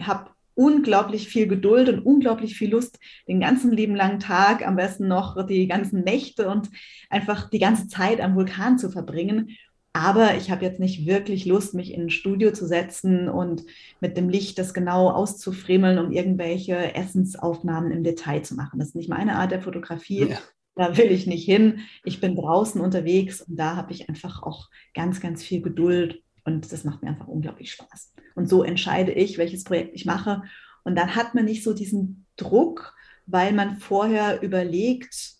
habe 0.00 0.30
unglaublich 0.54 1.28
viel 1.28 1.46
Geduld 1.46 1.88
und 1.88 2.00
unglaublich 2.00 2.56
viel 2.56 2.70
Lust, 2.70 2.98
den 3.26 3.40
ganzen 3.40 3.72
lieben 3.72 3.96
langen 3.96 4.20
Tag, 4.20 4.66
am 4.66 4.76
besten 4.76 5.08
noch 5.08 5.46
die 5.46 5.66
ganzen 5.66 6.02
Nächte 6.02 6.48
und 6.48 6.68
einfach 7.08 7.48
die 7.48 7.58
ganze 7.58 7.88
Zeit 7.88 8.20
am 8.20 8.34
Vulkan 8.34 8.78
zu 8.78 8.90
verbringen. 8.90 9.56
Aber 9.94 10.36
ich 10.36 10.50
habe 10.50 10.64
jetzt 10.64 10.80
nicht 10.80 11.06
wirklich 11.06 11.44
Lust, 11.44 11.74
mich 11.74 11.92
in 11.92 12.02
ein 12.02 12.10
Studio 12.10 12.52
zu 12.52 12.66
setzen 12.66 13.28
und 13.28 13.64
mit 14.00 14.16
dem 14.16 14.30
Licht 14.30 14.58
das 14.58 14.72
genau 14.72 15.10
auszufriemeln, 15.10 15.98
um 15.98 16.12
irgendwelche 16.12 16.94
Essensaufnahmen 16.94 17.90
im 17.90 18.02
Detail 18.02 18.42
zu 18.42 18.54
machen. 18.54 18.78
Das 18.78 18.88
ist 18.88 18.94
nicht 18.94 19.10
meine 19.10 19.36
Art 19.36 19.50
der 19.50 19.60
Fotografie. 19.60 20.30
Ja. 20.30 20.38
Da 20.74 20.96
will 20.96 21.10
ich 21.10 21.26
nicht 21.26 21.44
hin. 21.44 21.80
Ich 22.04 22.20
bin 22.20 22.34
draußen 22.34 22.80
unterwegs 22.80 23.42
und 23.42 23.56
da 23.56 23.76
habe 23.76 23.92
ich 23.92 24.08
einfach 24.08 24.42
auch 24.42 24.70
ganz, 24.94 25.20
ganz 25.20 25.42
viel 25.42 25.60
Geduld 25.60 26.22
und 26.44 26.72
das 26.72 26.84
macht 26.84 27.02
mir 27.02 27.10
einfach 27.10 27.28
unglaublich 27.28 27.72
Spaß. 27.72 28.14
Und 28.34 28.48
so 28.48 28.62
entscheide 28.62 29.12
ich, 29.12 29.36
welches 29.36 29.64
Projekt 29.64 29.94
ich 29.94 30.06
mache. 30.06 30.42
Und 30.84 30.96
dann 30.96 31.14
hat 31.14 31.34
man 31.34 31.44
nicht 31.44 31.62
so 31.62 31.74
diesen 31.74 32.24
Druck, 32.36 32.94
weil 33.26 33.52
man 33.52 33.76
vorher 33.76 34.42
überlegt, 34.42 35.34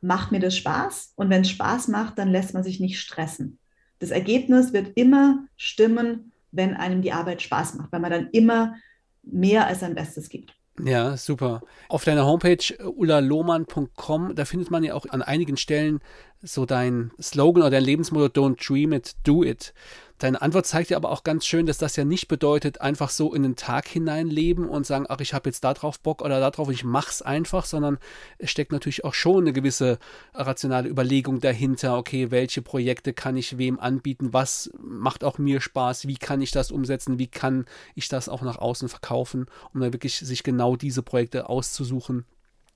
macht 0.00 0.32
mir 0.32 0.40
das 0.40 0.56
Spaß? 0.56 1.12
Und 1.16 1.28
wenn 1.28 1.42
es 1.42 1.50
Spaß 1.50 1.88
macht, 1.88 2.18
dann 2.18 2.30
lässt 2.30 2.54
man 2.54 2.62
sich 2.62 2.78
nicht 2.78 3.00
stressen. 3.00 3.57
Das 3.98 4.10
Ergebnis 4.10 4.72
wird 4.72 4.96
immer 4.96 5.44
stimmen, 5.56 6.32
wenn 6.52 6.74
einem 6.74 7.02
die 7.02 7.12
Arbeit 7.12 7.42
Spaß 7.42 7.74
macht, 7.74 7.92
weil 7.92 8.00
man 8.00 8.10
dann 8.10 8.28
immer 8.32 8.76
mehr 9.22 9.66
als 9.66 9.80
sein 9.80 9.94
Bestes 9.94 10.28
gibt. 10.28 10.54
Ja, 10.84 11.16
super. 11.16 11.62
Auf 11.88 12.04
deiner 12.04 12.24
Homepage 12.24 12.62
ulalohmann.com, 12.84 14.34
da 14.34 14.44
findet 14.44 14.70
man 14.70 14.84
ja 14.84 14.94
auch 14.94 15.06
an 15.06 15.22
einigen 15.22 15.56
Stellen 15.56 16.00
so 16.40 16.66
dein 16.66 17.10
Slogan 17.20 17.62
oder 17.62 17.70
dein 17.70 17.84
Lebensmotto 17.84 18.26
Don't 18.26 18.64
Dream 18.64 18.92
It, 18.92 19.16
Do 19.24 19.42
It. 19.42 19.74
Deine 20.18 20.42
Antwort 20.42 20.66
zeigt 20.66 20.90
ja 20.90 20.96
aber 20.96 21.10
auch 21.10 21.22
ganz 21.22 21.46
schön, 21.46 21.66
dass 21.66 21.78
das 21.78 21.94
ja 21.94 22.04
nicht 22.04 22.26
bedeutet, 22.26 22.80
einfach 22.80 23.08
so 23.08 23.32
in 23.32 23.44
den 23.44 23.54
Tag 23.54 23.86
hineinleben 23.86 24.68
und 24.68 24.84
sagen, 24.84 25.06
ach, 25.08 25.20
ich 25.20 25.32
habe 25.32 25.48
jetzt 25.48 25.62
da 25.62 25.74
drauf 25.74 26.00
Bock 26.00 26.22
oder 26.22 26.40
da 26.40 26.50
drauf, 26.50 26.70
ich 26.70 26.82
mach's 26.82 27.22
einfach, 27.22 27.64
sondern 27.64 27.98
es 28.38 28.50
steckt 28.50 28.72
natürlich 28.72 29.04
auch 29.04 29.14
schon 29.14 29.44
eine 29.44 29.52
gewisse 29.52 29.98
rationale 30.34 30.88
Überlegung 30.88 31.40
dahinter, 31.40 31.96
okay, 31.96 32.32
welche 32.32 32.62
Projekte 32.62 33.12
kann 33.12 33.36
ich 33.36 33.58
wem 33.58 33.78
anbieten, 33.78 34.32
was 34.32 34.70
macht 34.80 35.22
auch 35.22 35.38
mir 35.38 35.60
Spaß, 35.60 36.08
wie 36.08 36.16
kann 36.16 36.40
ich 36.40 36.50
das 36.50 36.72
umsetzen, 36.72 37.20
wie 37.20 37.28
kann 37.28 37.66
ich 37.94 38.08
das 38.08 38.28
auch 38.28 38.42
nach 38.42 38.58
außen 38.58 38.88
verkaufen, 38.88 39.46
um 39.72 39.80
dann 39.80 39.92
wirklich 39.92 40.16
sich 40.18 40.42
genau 40.42 40.74
diese 40.74 41.02
Projekte 41.02 41.48
auszusuchen. 41.48 42.24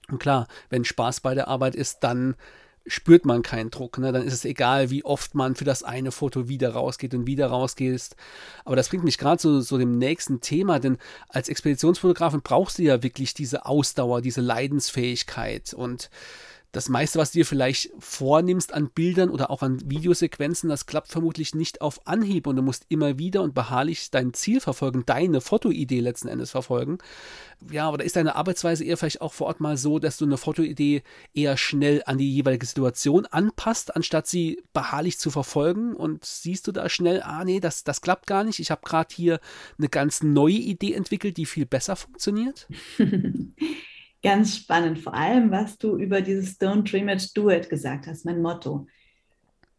Und 0.09 0.19
klar, 0.19 0.47
wenn 0.71 0.85
Spaß 0.85 1.21
bei 1.21 1.35
der 1.35 1.49
Arbeit 1.49 1.75
ist, 1.75 2.01
dann 2.01 2.37
spürt 2.87 3.25
man 3.25 3.43
keinen 3.43 3.71
Druck. 3.71 3.99
Ne? 3.99 4.13
Dann 4.13 4.27
ist 4.27 4.33
es 4.35 4.45
egal, 4.45 4.91
wie 4.91 5.05
oft 5.05 5.35
man 5.35 5.55
für 5.55 5.65
das 5.65 5.83
eine 5.83 6.13
Foto 6.13 6.49
wieder 6.49 6.71
rausgeht 6.71 7.15
und 7.15 7.27
wieder 7.27 7.47
rausgeht. 7.47 8.17
Aber 8.65 8.77
das 8.77 8.89
bringt 8.89 9.05
mich 9.05 9.19
gerade 9.19 9.39
zu 9.39 9.61
so 9.61 9.79
dem 9.79 9.99
nächsten 9.99 10.41
Thema, 10.41 10.79
denn 10.79 10.99
als 11.29 11.49
Expeditionsfotografin 11.49 12.43
brauchst 12.43 12.79
du 12.79 12.83
ja 12.83 13.03
wirklich 13.03 13.35
diese 13.35 13.67
Ausdauer, 13.67 14.21
diese 14.21 14.41
Leidensfähigkeit 14.41 15.75
und 15.75 16.11
das 16.73 16.89
meiste, 16.89 17.19
was 17.19 17.33
du 17.33 17.39
dir 17.39 17.47
vielleicht 17.47 17.91
vornimmst 17.99 18.73
an 18.73 18.89
Bildern 18.89 19.29
oder 19.29 19.51
auch 19.51 19.63
an 19.63 19.79
Videosequenzen, 19.85 20.71
das 20.71 20.87
klappt 20.87 21.09
vermutlich 21.09 21.55
nicht 21.55 21.83
auf 21.83 22.07
Anhieb 22.07 22.47
und 22.47 22.57
du 22.57 22.63
musst 22.63 22.87
immer 22.89 23.19
wieder 23.19 23.43
und 23.43 23.55
beharrlich 23.55 24.11
dein 24.11 24.33
Ziel 24.33 24.59
verfolgen, 24.59 25.05
deine 25.05 25.43
Fotoidee 25.43 26.01
letzten 26.01 26.29
Endes 26.29 26.51
verfolgen. 26.51 26.97
Ja, 27.71 27.91
oder 27.91 28.05
ist 28.05 28.17
deine 28.17 28.37
Arbeitsweise 28.37 28.85
eher 28.85 28.97
vielleicht 28.97 29.21
auch 29.21 29.35
vor 29.35 29.49
Ort 29.49 29.61
mal 29.61 29.77
so, 29.77 29.99
dass 29.99 30.17
du 30.17 30.25
eine 30.25 30.39
Fotoidee 30.39 31.03
eher 31.35 31.59
schnell 31.59 32.03
an 32.07 32.17
die 32.17 32.35
jeweilige 32.35 32.65
Situation 32.65 33.27
anpasst, 33.27 33.95
anstatt 33.95 34.27
sie 34.27 34.63
beharrlich 34.73 35.19
zu 35.19 35.31
verfolgen 35.31 35.95
und 35.95 36.25
siehst 36.25 36.67
du 36.67 36.73
da 36.73 36.89
schnell, 36.89 37.23
ah 37.23 37.45
nee, 37.45 37.61
das, 37.61 37.85
das 37.85 38.01
klappt 38.01 38.27
gar 38.27 38.45
nicht, 38.45 38.61
ich 38.61 38.71
habe 38.71 38.81
gerade 38.83 39.15
hier 39.15 39.41
eine 39.77 39.91
ganz 39.91 40.23
neue 40.23 40.55
Idee 40.55 40.95
entwickelt, 40.95 41.37
die 41.37 41.45
viel 41.47 41.67
besser 41.67 41.97
funktioniert? 41.97 42.67
ganz 44.23 44.57
spannend, 44.57 44.99
vor 44.99 45.15
allem, 45.15 45.51
was 45.51 45.79
du 45.79 45.97
über 45.97 46.21
dieses 46.21 46.61
Don't 46.61 46.91
Dream 46.91 47.09
It, 47.09 47.37
Do 47.37 47.51
It 47.51 47.69
gesagt 47.69 48.07
hast, 48.07 48.25
mein 48.25 48.41
Motto. 48.41 48.87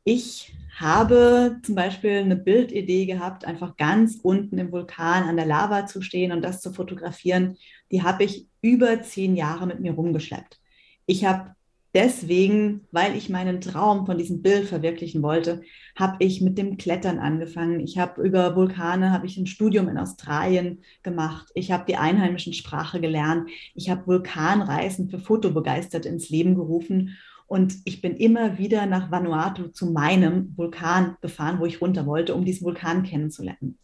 Ich 0.03 0.53
habe 0.77 1.59
zum 1.63 1.75
Beispiel 1.75 2.17
eine 2.17 2.35
Bildidee 2.35 3.05
gehabt, 3.05 3.45
einfach 3.45 3.77
ganz 3.77 4.19
unten 4.21 4.57
im 4.57 4.71
Vulkan 4.71 5.23
an 5.23 5.37
der 5.37 5.45
Lava 5.45 5.85
zu 5.85 6.01
stehen 6.01 6.31
und 6.31 6.41
das 6.41 6.61
zu 6.61 6.73
fotografieren. 6.73 7.57
Die 7.91 8.03
habe 8.03 8.23
ich 8.25 8.47
über 8.61 9.01
zehn 9.01 9.35
Jahre 9.35 9.65
mit 9.65 9.79
mir 9.79 9.93
rumgeschleppt. 9.93 10.59
Ich 11.05 11.25
habe 11.25 11.55
deswegen, 11.93 12.87
weil 12.91 13.15
ich 13.15 13.29
meinen 13.29 13.61
Traum 13.61 14.05
von 14.05 14.17
diesem 14.17 14.41
Bild 14.41 14.67
verwirklichen 14.67 15.21
wollte, 15.21 15.61
habe 15.95 16.17
ich 16.19 16.41
mit 16.41 16.57
dem 16.57 16.77
Klettern 16.77 17.19
angefangen. 17.19 17.79
Ich 17.79 17.97
habe 17.97 18.21
über 18.23 18.55
Vulkane, 18.55 19.11
habe 19.11 19.27
ich 19.27 19.37
ein 19.37 19.47
Studium 19.47 19.89
in 19.89 19.97
Australien 19.97 20.81
gemacht. 21.03 21.51
Ich 21.53 21.71
habe 21.71 21.85
die 21.87 21.97
einheimischen 21.97 22.53
Sprache 22.53 22.99
gelernt. 22.99 23.49
Ich 23.75 23.89
habe 23.89 24.07
Vulkanreisen 24.07 25.09
für 25.09 25.19
Fotobegeistert 25.19 26.05
ins 26.05 26.29
Leben 26.29 26.55
gerufen. 26.55 27.17
Und 27.47 27.75
ich 27.85 28.01
bin 28.01 28.15
immer 28.15 28.57
wieder 28.57 28.85
nach 28.85 29.11
Vanuatu 29.11 29.67
zu 29.67 29.91
meinem 29.91 30.57
Vulkan 30.57 31.17
gefahren, 31.21 31.59
wo 31.59 31.65
ich 31.65 31.81
runter 31.81 32.05
wollte, 32.05 32.33
um 32.33 32.45
diesen 32.45 32.65
Vulkan 32.65 33.03
kennenzulernen. 33.03 33.77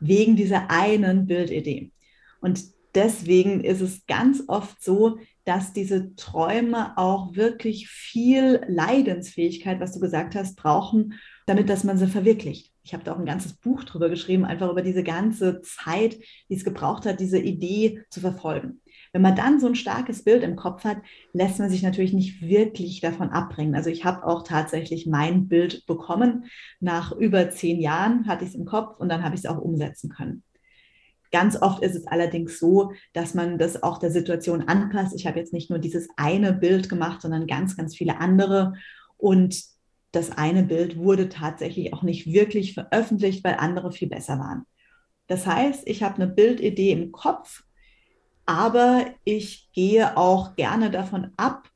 Wegen 0.00 0.34
dieser 0.34 0.70
einen 0.70 1.26
Bildidee. 1.26 1.92
Und 2.40 2.75
deswegen 2.96 3.62
ist 3.62 3.80
es 3.80 4.06
ganz 4.06 4.42
oft 4.48 4.82
so, 4.82 5.18
dass 5.44 5.72
diese 5.72 6.16
Träume 6.16 6.98
auch 6.98 7.36
wirklich 7.36 7.88
viel 7.88 8.64
Leidensfähigkeit, 8.66 9.78
was 9.78 9.92
du 9.92 10.00
gesagt 10.00 10.34
hast, 10.34 10.56
brauchen, 10.56 11.14
damit 11.46 11.68
dass 11.68 11.84
man 11.84 11.98
sie 11.98 12.08
verwirklicht. 12.08 12.72
Ich 12.82 12.94
habe 12.94 13.04
da 13.04 13.14
auch 13.14 13.18
ein 13.18 13.26
ganzes 13.26 13.52
Buch 13.54 13.84
drüber 13.84 14.08
geschrieben, 14.08 14.44
einfach 14.44 14.70
über 14.70 14.82
diese 14.82 15.02
ganze 15.02 15.60
Zeit, 15.60 16.18
die 16.48 16.54
es 16.54 16.64
gebraucht 16.64 17.04
hat, 17.06 17.20
diese 17.20 17.38
Idee 17.38 18.02
zu 18.10 18.20
verfolgen. 18.20 18.80
Wenn 19.12 19.22
man 19.22 19.36
dann 19.36 19.60
so 19.60 19.66
ein 19.66 19.74
starkes 19.74 20.24
Bild 20.24 20.42
im 20.42 20.56
Kopf 20.56 20.84
hat, 20.84 20.98
lässt 21.32 21.58
man 21.58 21.70
sich 21.70 21.82
natürlich 21.82 22.12
nicht 22.12 22.42
wirklich 22.42 23.00
davon 23.00 23.30
abbringen. 23.30 23.74
Also 23.74 23.90
ich 23.90 24.04
habe 24.04 24.26
auch 24.26 24.42
tatsächlich 24.42 25.06
mein 25.06 25.48
Bild 25.48 25.86
bekommen. 25.86 26.46
Nach 26.80 27.12
über 27.12 27.50
zehn 27.50 27.80
Jahren 27.80 28.26
hatte 28.26 28.44
ich 28.44 28.50
es 28.50 28.56
im 28.56 28.66
Kopf 28.66 28.98
und 28.98 29.08
dann 29.08 29.22
habe 29.22 29.34
ich 29.34 29.42
es 29.42 29.46
auch 29.46 29.58
umsetzen 29.58 30.10
können. 30.10 30.42
Ganz 31.32 31.60
oft 31.60 31.82
ist 31.82 31.94
es 31.94 32.06
allerdings 32.06 32.58
so, 32.58 32.92
dass 33.12 33.34
man 33.34 33.58
das 33.58 33.82
auch 33.82 33.98
der 33.98 34.10
Situation 34.10 34.68
anpasst. 34.68 35.14
Ich 35.14 35.26
habe 35.26 35.38
jetzt 35.38 35.52
nicht 35.52 35.70
nur 35.70 35.78
dieses 35.78 36.08
eine 36.16 36.52
Bild 36.52 36.88
gemacht, 36.88 37.22
sondern 37.22 37.46
ganz, 37.46 37.76
ganz 37.76 37.96
viele 37.96 38.18
andere. 38.20 38.74
Und 39.16 39.62
das 40.12 40.30
eine 40.30 40.62
Bild 40.62 40.96
wurde 40.96 41.28
tatsächlich 41.28 41.92
auch 41.92 42.02
nicht 42.02 42.26
wirklich 42.26 42.74
veröffentlicht, 42.74 43.44
weil 43.44 43.56
andere 43.58 43.92
viel 43.92 44.08
besser 44.08 44.38
waren. 44.38 44.64
Das 45.26 45.46
heißt, 45.46 45.82
ich 45.86 46.02
habe 46.02 46.16
eine 46.16 46.28
Bildidee 46.28 46.92
im 46.92 47.12
Kopf, 47.12 47.64
aber 48.46 49.06
ich 49.24 49.70
gehe 49.72 50.16
auch 50.16 50.54
gerne 50.54 50.90
davon 50.90 51.32
ab, 51.36 51.68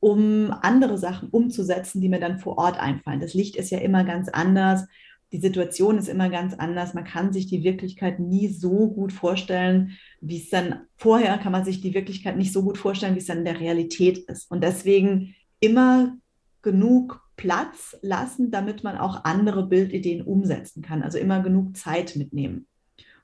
um 0.00 0.52
andere 0.62 0.98
Sachen 0.98 1.28
umzusetzen, 1.28 2.00
die 2.00 2.08
mir 2.08 2.20
dann 2.20 2.38
vor 2.38 2.58
Ort 2.58 2.78
einfallen. 2.78 3.20
Das 3.20 3.34
Licht 3.34 3.56
ist 3.56 3.70
ja 3.70 3.78
immer 3.78 4.04
ganz 4.04 4.28
anders 4.28 4.86
die 5.32 5.40
Situation 5.40 5.98
ist 5.98 6.08
immer 6.08 6.30
ganz 6.30 6.54
anders. 6.54 6.94
Man 6.94 7.04
kann 7.04 7.32
sich 7.32 7.46
die 7.46 7.62
Wirklichkeit 7.62 8.18
nie 8.18 8.48
so 8.48 8.90
gut 8.90 9.12
vorstellen, 9.12 9.98
wie 10.20 10.38
es 10.38 10.48
dann 10.48 10.86
vorher 10.96 11.36
kann 11.38 11.52
man 11.52 11.64
sich 11.64 11.80
die 11.80 11.94
Wirklichkeit 11.94 12.36
nicht 12.36 12.52
so 12.52 12.62
gut 12.62 12.78
vorstellen, 12.78 13.14
wie 13.14 13.18
es 13.20 13.26
dann 13.26 13.38
in 13.38 13.44
der 13.44 13.60
Realität 13.60 14.18
ist. 14.18 14.50
Und 14.50 14.62
deswegen 14.64 15.34
immer 15.60 16.16
genug 16.62 17.22
Platz 17.36 17.96
lassen, 18.02 18.50
damit 18.50 18.84
man 18.84 18.96
auch 18.96 19.24
andere 19.24 19.66
Bildideen 19.66 20.22
umsetzen 20.22 20.82
kann. 20.82 21.02
Also 21.02 21.18
immer 21.18 21.40
genug 21.40 21.76
Zeit 21.76 22.16
mitnehmen. 22.16 22.66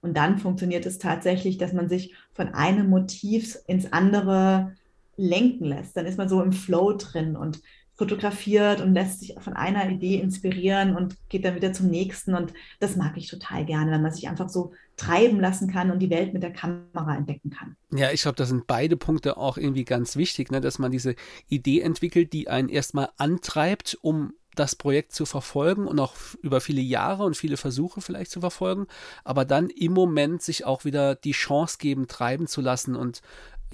Und 0.02 0.16
dann 0.16 0.38
funktioniert 0.38 0.84
es 0.84 0.98
tatsächlich, 0.98 1.56
dass 1.56 1.72
man 1.72 1.88
sich 1.88 2.14
von 2.32 2.48
einem 2.48 2.90
Motiv 2.90 3.56
ins 3.66 3.90
andere 3.92 4.76
lenken 5.16 5.64
lässt. 5.64 5.96
Dann 5.96 6.04
ist 6.04 6.18
man 6.18 6.28
so 6.28 6.42
im 6.42 6.52
Flow 6.52 6.92
drin 6.92 7.36
und 7.36 7.62
fotografiert 7.96 8.80
und 8.80 8.94
lässt 8.94 9.20
sich 9.20 9.34
von 9.38 9.52
einer 9.52 9.88
Idee 9.88 10.16
inspirieren 10.16 10.96
und 10.96 11.16
geht 11.28 11.44
dann 11.44 11.54
wieder 11.54 11.72
zum 11.72 11.88
nächsten. 11.88 12.34
Und 12.34 12.52
das 12.80 12.96
mag 12.96 13.16
ich 13.16 13.28
total 13.28 13.64
gerne, 13.64 13.92
wenn 13.92 14.02
man 14.02 14.12
sich 14.12 14.28
einfach 14.28 14.48
so 14.48 14.72
treiben 14.96 15.40
lassen 15.40 15.70
kann 15.70 15.90
und 15.90 16.00
die 16.00 16.10
Welt 16.10 16.32
mit 16.32 16.42
der 16.42 16.52
Kamera 16.52 17.16
entdecken 17.16 17.50
kann. 17.50 17.76
Ja, 17.92 18.10
ich 18.10 18.22
glaube, 18.22 18.36
da 18.36 18.46
sind 18.46 18.66
beide 18.66 18.96
Punkte 18.96 19.36
auch 19.36 19.56
irgendwie 19.56 19.84
ganz 19.84 20.16
wichtig, 20.16 20.50
ne? 20.50 20.60
dass 20.60 20.78
man 20.78 20.90
diese 20.90 21.14
Idee 21.48 21.80
entwickelt, 21.80 22.32
die 22.32 22.48
einen 22.48 22.68
erstmal 22.68 23.10
antreibt, 23.16 23.96
um 24.02 24.34
das 24.54 24.76
Projekt 24.76 25.12
zu 25.12 25.26
verfolgen 25.26 25.86
und 25.86 25.98
auch 25.98 26.14
über 26.42 26.60
viele 26.60 26.80
Jahre 26.80 27.24
und 27.24 27.36
viele 27.36 27.56
Versuche 27.56 28.00
vielleicht 28.00 28.30
zu 28.30 28.40
verfolgen, 28.40 28.86
aber 29.24 29.44
dann 29.44 29.68
im 29.68 29.92
Moment 29.92 30.42
sich 30.42 30.64
auch 30.64 30.84
wieder 30.84 31.14
die 31.14 31.32
Chance 31.32 31.78
geben, 31.78 32.06
treiben 32.06 32.46
zu 32.46 32.60
lassen 32.60 32.94
und 32.94 33.20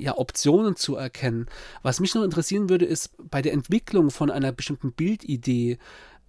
ja, 0.01 0.17
Optionen 0.17 0.77
zu 0.77 0.97
erkennen. 0.97 1.47
Was 1.83 2.01
mich 2.01 2.15
noch 2.15 2.25
interessieren 2.25 2.69
würde, 2.69 2.87
ist 2.87 3.11
bei 3.31 3.43
der 3.43 3.53
Entwicklung 3.53 4.11
von 4.11 4.31
einer 4.31 4.53
bestimmten 4.53 4.93
Bildidee, 4.93 5.79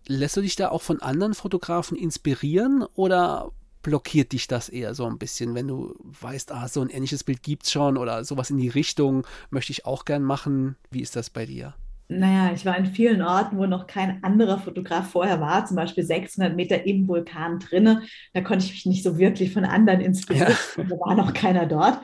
lässt 0.08 0.38
du 0.38 0.42
dich 0.42 0.56
da 0.56 0.70
auch 0.70 0.82
von 0.82 1.02
anderen 1.02 1.34
Fotografen 1.34 1.98
inspirieren 1.98 2.84
oder 2.96 3.52
blockiert 3.82 4.32
dich 4.32 4.48
das 4.48 4.70
eher 4.70 4.94
so 4.94 5.06
ein 5.06 5.18
bisschen, 5.18 5.56
wenn 5.56 5.68
du 5.68 5.96
weißt, 6.22 6.52
ah, 6.52 6.68
so 6.68 6.82
ein 6.82 6.90
ähnliches 6.90 7.24
Bild 7.24 7.42
gibt 7.42 7.64
es 7.64 7.72
schon 7.72 7.98
oder 7.98 8.24
sowas 8.24 8.50
in 8.50 8.58
die 8.58 8.70
Richtung 8.70 9.26
möchte 9.50 9.72
ich 9.72 9.86
auch 9.86 10.06
gern 10.06 10.24
machen? 10.24 10.76
Wie 10.92 11.02
ist 11.02 11.16
das 11.16 11.30
bei 11.30 11.46
dir? 11.46 11.74
Naja, 12.08 12.52
ich 12.54 12.66
war 12.66 12.78
in 12.78 12.88
vielen 12.88 13.22
Orten, 13.22 13.58
wo 13.58 13.66
noch 13.66 13.88
kein 13.88 14.22
anderer 14.22 14.60
Fotograf 14.60 15.10
vorher 15.10 15.40
war, 15.40 15.66
zum 15.66 15.78
Beispiel 15.78 16.04
600 16.04 16.54
Meter 16.56 16.86
im 16.86 17.08
Vulkan 17.08 17.60
drinne. 17.60 18.04
Da 18.34 18.42
konnte 18.42 18.66
ich 18.66 18.72
mich 18.72 18.86
nicht 18.86 19.04
so 19.04 19.18
wirklich 19.18 19.54
von 19.54 19.64
anderen 19.64 20.02
inspirieren. 20.02 20.54
Ja. 20.78 20.84
Da 20.84 20.90
war 21.00 21.16
noch 21.16 21.34
keiner 21.34 21.66
dort. 21.66 22.02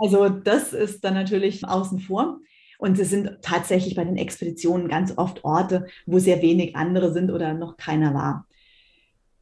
Also 0.00 0.28
das 0.28 0.72
ist 0.72 1.04
dann 1.04 1.14
natürlich 1.14 1.66
außen 1.66 2.00
vor. 2.00 2.40
Und 2.78 2.98
es 2.98 3.10
sind 3.10 3.38
tatsächlich 3.42 3.94
bei 3.94 4.04
den 4.04 4.16
Expeditionen 4.16 4.88
ganz 4.88 5.12
oft 5.18 5.44
Orte, 5.44 5.86
wo 6.06 6.18
sehr 6.18 6.40
wenig 6.40 6.76
andere 6.76 7.12
sind 7.12 7.30
oder 7.30 7.52
noch 7.52 7.76
keiner 7.76 8.14
war. 8.14 8.46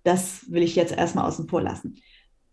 Das 0.02 0.50
will 0.50 0.64
ich 0.64 0.74
jetzt 0.74 0.96
erstmal 0.96 1.26
außen 1.26 1.48
vor 1.48 1.62
lassen. 1.62 2.00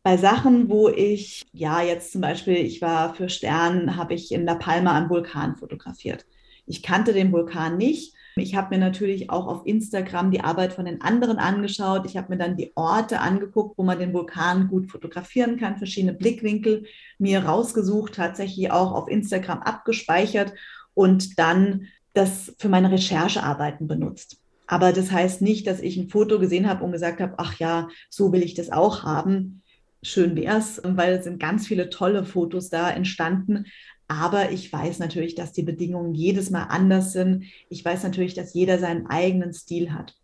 Bei 0.03 0.17
Sachen, 0.17 0.69
wo 0.69 0.87
ich, 0.89 1.43
ja, 1.51 1.81
jetzt 1.81 2.11
zum 2.11 2.21
Beispiel, 2.21 2.57
ich 2.57 2.83
war 2.83 3.15
für 3.15 3.29
Stern, 3.29 3.95
habe 3.97 4.13
ich 4.13 4.31
in 4.31 4.45
La 4.45 4.53
Palma 4.53 4.95
am 4.95 5.09
Vulkan 5.09 5.55
fotografiert. 5.57 6.27
Ich 6.67 6.83
kannte 6.83 7.13
den 7.13 7.31
Vulkan 7.31 7.77
nicht 7.77 8.14
ich 8.37 8.55
habe 8.55 8.75
mir 8.75 8.79
natürlich 8.79 9.29
auch 9.29 9.47
auf 9.47 9.65
Instagram 9.65 10.29
die 10.29 10.41
Arbeit 10.41 10.73
von 10.73 10.85
den 10.85 11.01
anderen 11.01 11.37
angeschaut. 11.37 12.05
Ich 12.05 12.17
habe 12.17 12.33
mir 12.33 12.37
dann 12.37 12.57
die 12.57 12.73
Orte 12.75 13.21
angeguckt, 13.21 13.77
wo 13.77 13.83
man 13.83 13.97
den 13.97 14.13
Vulkan 14.13 14.67
gut 14.67 14.91
fotografieren 14.91 15.57
kann, 15.57 15.77
verschiedene 15.77 16.13
Blickwinkel 16.13 16.85
mir 17.17 17.45
rausgesucht, 17.45 18.15
tatsächlich 18.15 18.71
auch 18.71 18.91
auf 18.91 19.07
Instagram 19.07 19.59
abgespeichert 19.59 20.53
und 20.93 21.39
dann 21.39 21.87
das 22.13 22.53
für 22.57 22.67
meine 22.67 22.91
Recherchearbeiten 22.91 23.87
benutzt. 23.87 24.37
Aber 24.67 24.91
das 24.91 25.11
heißt 25.11 25.41
nicht, 25.41 25.67
dass 25.67 25.79
ich 25.79 25.95
ein 25.95 26.09
Foto 26.09 26.39
gesehen 26.39 26.67
habe 26.67 26.83
und 26.83 26.91
gesagt 26.91 27.21
habe, 27.21 27.35
ach 27.37 27.57
ja, 27.59 27.87
so 28.09 28.33
will 28.33 28.43
ich 28.43 28.53
das 28.53 28.71
auch 28.71 29.03
haben. 29.03 29.61
Schön 30.01 30.35
wäre 30.35 30.57
es, 30.57 30.81
weil 30.83 31.13
es 31.13 31.23
sind 31.23 31.39
ganz 31.39 31.67
viele 31.67 31.89
tolle 31.89 32.25
Fotos 32.25 32.69
da 32.69 32.89
entstanden. 32.89 33.65
Aber 34.07 34.51
ich 34.51 34.71
weiß 34.71 34.99
natürlich, 34.99 35.35
dass 35.35 35.51
die 35.51 35.63
Bedingungen 35.63 36.13
jedes 36.13 36.51
Mal 36.51 36.63
anders 36.63 37.11
sind. 37.11 37.45
Ich 37.69 37.83
weiß 37.83 38.03
natürlich, 38.03 38.35
dass 38.35 38.53
jeder 38.53 38.79
seinen 38.79 39.07
eigenen 39.07 39.53
Stil 39.53 39.93
hat. 39.93 40.15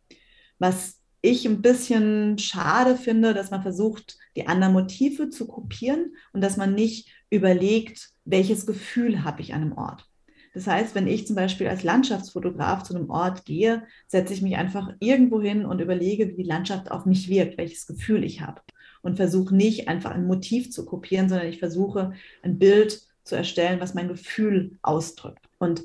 Was 0.60 1.00
ich 1.22 1.48
ein 1.48 1.62
bisschen 1.62 2.38
schade 2.38 2.96
finde, 2.96 3.34
dass 3.34 3.52
man 3.52 3.62
versucht, 3.62 4.18
die 4.36 4.48
anderen 4.48 4.74
Motive 4.74 5.30
zu 5.30 5.48
kopieren 5.48 6.16
und 6.34 6.42
dass 6.42 6.58
man 6.58 6.74
nicht 6.74 7.10
überlegt, 7.30 8.10
welches 8.26 8.66
Gefühl 8.66 9.24
habe 9.24 9.42
ich 9.42 9.54
an 9.54 9.62
einem 9.62 9.78
Ort. 9.78 10.08
Das 10.54 10.68
heißt, 10.68 10.96
wenn 10.96 11.08
ich 11.08 11.28
zum 11.28 11.36
Beispiel 11.36 11.68
als 11.68 11.84
Landschaftsfotograf 11.84 12.84
zu 12.84 12.96
einem 12.96 13.10
Ort 13.10 13.46
gehe, 13.46 13.84
setze 14.08 14.34
ich 14.34 14.42
mich 14.42 14.58
einfach 14.58 14.94
irgendwo 15.00 15.42
hin 15.42 15.66
und 15.66 15.80
überlege, 15.80 16.28
wie 16.28 16.44
die 16.44 16.50
Landschaft 16.50 16.92
auf 16.92 17.06
mich 17.06 17.30
wirkt, 17.30 17.58
welches 17.58 17.88
Gefühl 17.88 18.24
ich 18.24 18.42
habe. 18.42 18.62
Und 19.02 19.16
versuche 19.16 19.56
nicht 19.56 19.88
einfach 19.88 20.12
ein 20.12 20.28
Motiv 20.28 20.72
zu 20.72 20.86
kopieren, 20.86 21.30
sondern 21.30 21.48
ich 21.48 21.60
versuche 21.60 22.14
ein 22.44 22.60
Bild 22.60 23.02
zu 23.24 23.36
erstellen, 23.36 23.80
was 23.80 23.94
mein 23.94 24.08
Gefühl 24.08 24.78
ausdrückt. 24.82 25.48
Und 25.58 25.84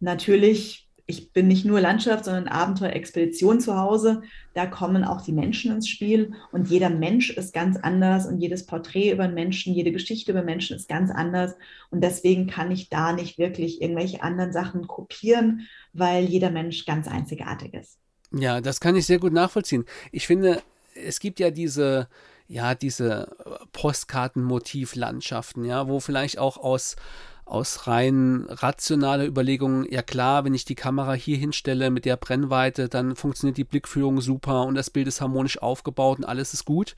natürlich, 0.00 0.88
ich 1.06 1.32
bin 1.32 1.48
nicht 1.48 1.64
nur 1.64 1.80
Landschaft, 1.80 2.24
sondern 2.24 2.48
Abenteuer-Expedition 2.48 3.60
zu 3.60 3.76
Hause. 3.76 4.22
Da 4.54 4.66
kommen 4.66 5.04
auch 5.04 5.20
die 5.20 5.32
Menschen 5.32 5.72
ins 5.72 5.88
Spiel 5.88 6.32
und 6.52 6.68
jeder 6.68 6.90
Mensch 6.90 7.30
ist 7.30 7.52
ganz 7.52 7.76
anders 7.76 8.26
und 8.26 8.40
jedes 8.40 8.66
Porträt 8.66 9.12
über 9.12 9.28
Menschen, 9.28 9.74
jede 9.74 9.92
Geschichte 9.92 10.32
über 10.32 10.42
Menschen 10.42 10.76
ist 10.76 10.88
ganz 10.88 11.10
anders. 11.10 11.54
Und 11.90 12.02
deswegen 12.02 12.46
kann 12.46 12.70
ich 12.70 12.88
da 12.88 13.12
nicht 13.12 13.38
wirklich 13.38 13.80
irgendwelche 13.80 14.22
anderen 14.22 14.52
Sachen 14.52 14.86
kopieren, 14.86 15.68
weil 15.92 16.24
jeder 16.24 16.50
Mensch 16.50 16.84
ganz 16.86 17.08
einzigartig 17.08 17.74
ist. 17.74 17.98
Ja, 18.32 18.60
das 18.60 18.80
kann 18.80 18.96
ich 18.96 19.06
sehr 19.06 19.18
gut 19.18 19.32
nachvollziehen. 19.32 19.84
Ich 20.10 20.26
finde, 20.26 20.62
es 20.94 21.20
gibt 21.20 21.38
ja 21.38 21.50
diese 21.50 22.08
ja, 22.48 22.74
diese 22.74 23.36
Postkartenmotivlandschaften, 23.72 25.64
ja, 25.64 25.88
wo 25.88 26.00
vielleicht 26.00 26.38
auch 26.38 26.56
aus, 26.56 26.96
aus 27.44 27.86
rein 27.86 28.46
rationaler 28.48 29.26
Überlegungen, 29.26 29.86
ja 29.90 30.02
klar, 30.02 30.44
wenn 30.44 30.54
ich 30.54 30.64
die 30.64 30.74
Kamera 30.74 31.14
hier 31.14 31.36
hinstelle 31.36 31.90
mit 31.90 32.04
der 32.04 32.16
Brennweite, 32.16 32.88
dann 32.88 33.16
funktioniert 33.16 33.56
die 33.56 33.64
Blickführung 33.64 34.20
super 34.20 34.64
und 34.64 34.74
das 34.74 34.90
Bild 34.90 35.08
ist 35.08 35.20
harmonisch 35.20 35.60
aufgebaut 35.60 36.18
und 36.18 36.24
alles 36.24 36.54
ist 36.54 36.64
gut. 36.64 36.94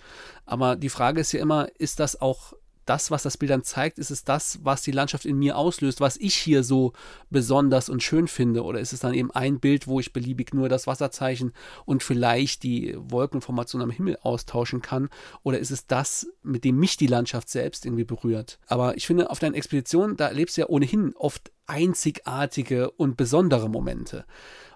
Aber 0.47 0.77
die 0.77 0.91
Frage 0.91 1.21
ist 1.21 1.33
ja 1.33 1.41
immer, 1.41 1.69
ist 1.79 2.01
das 2.01 2.21
auch 2.21 2.53
das, 2.89 3.11
was 3.11 3.23
das 3.23 3.37
Bild 3.37 3.51
dann 3.51 3.63
zeigt, 3.63 3.99
ist 3.99 4.11
es 4.11 4.25
das, 4.25 4.59
was 4.63 4.83
die 4.83 4.93
Landschaft 4.93 5.25
in 5.25 5.39
mir 5.39 5.57
auslöst, 5.57 6.01
was 6.01 6.17
ich 6.17 6.35
hier 6.35 6.63
so 6.63 6.93
besonders 7.31 7.89
und 7.89 8.03
schön 8.03 8.29
finde? 8.29 8.65
Oder 8.65 8.81
ist 8.81 8.93
es 8.93 9.01
dann 9.01 9.15
eben 9.15 9.31
ein 9.31 9.61
Bild, 9.61 9.87
wo 9.87 10.01
ich 10.01 10.13
beliebig 10.13 10.55
nur 10.55 10.69
das 10.69 10.87
Wasserzeichen 10.87 11.53
und 11.85 12.03
vielleicht 12.03 12.63
die 12.63 12.97
Wolkenformation 12.97 13.83
am 13.83 13.91
Himmel 13.91 14.19
austauschen 14.23 14.83
kann? 14.83 15.09
Oder 15.43 15.59
ist 15.59 15.71
es 15.71 15.87
das, 15.87 16.27
mit 16.43 16.65
dem 16.65 16.79
mich 16.79 16.97
die 16.97 17.07
Landschaft 17.07 17.49
selbst 17.49 17.85
irgendwie 17.85 18.05
berührt? 18.05 18.59
Aber 18.67 18.97
ich 18.97 19.07
finde, 19.07 19.31
auf 19.31 19.39
deinen 19.39 19.55
Expeditionen, 19.55 20.17
da 20.17 20.29
erlebst 20.29 20.57
du 20.57 20.63
ja 20.63 20.69
ohnehin 20.69 21.15
oft 21.17 21.53
einzigartige 21.67 22.91
und 22.91 23.17
besondere 23.17 23.69
Momente. 23.69 24.25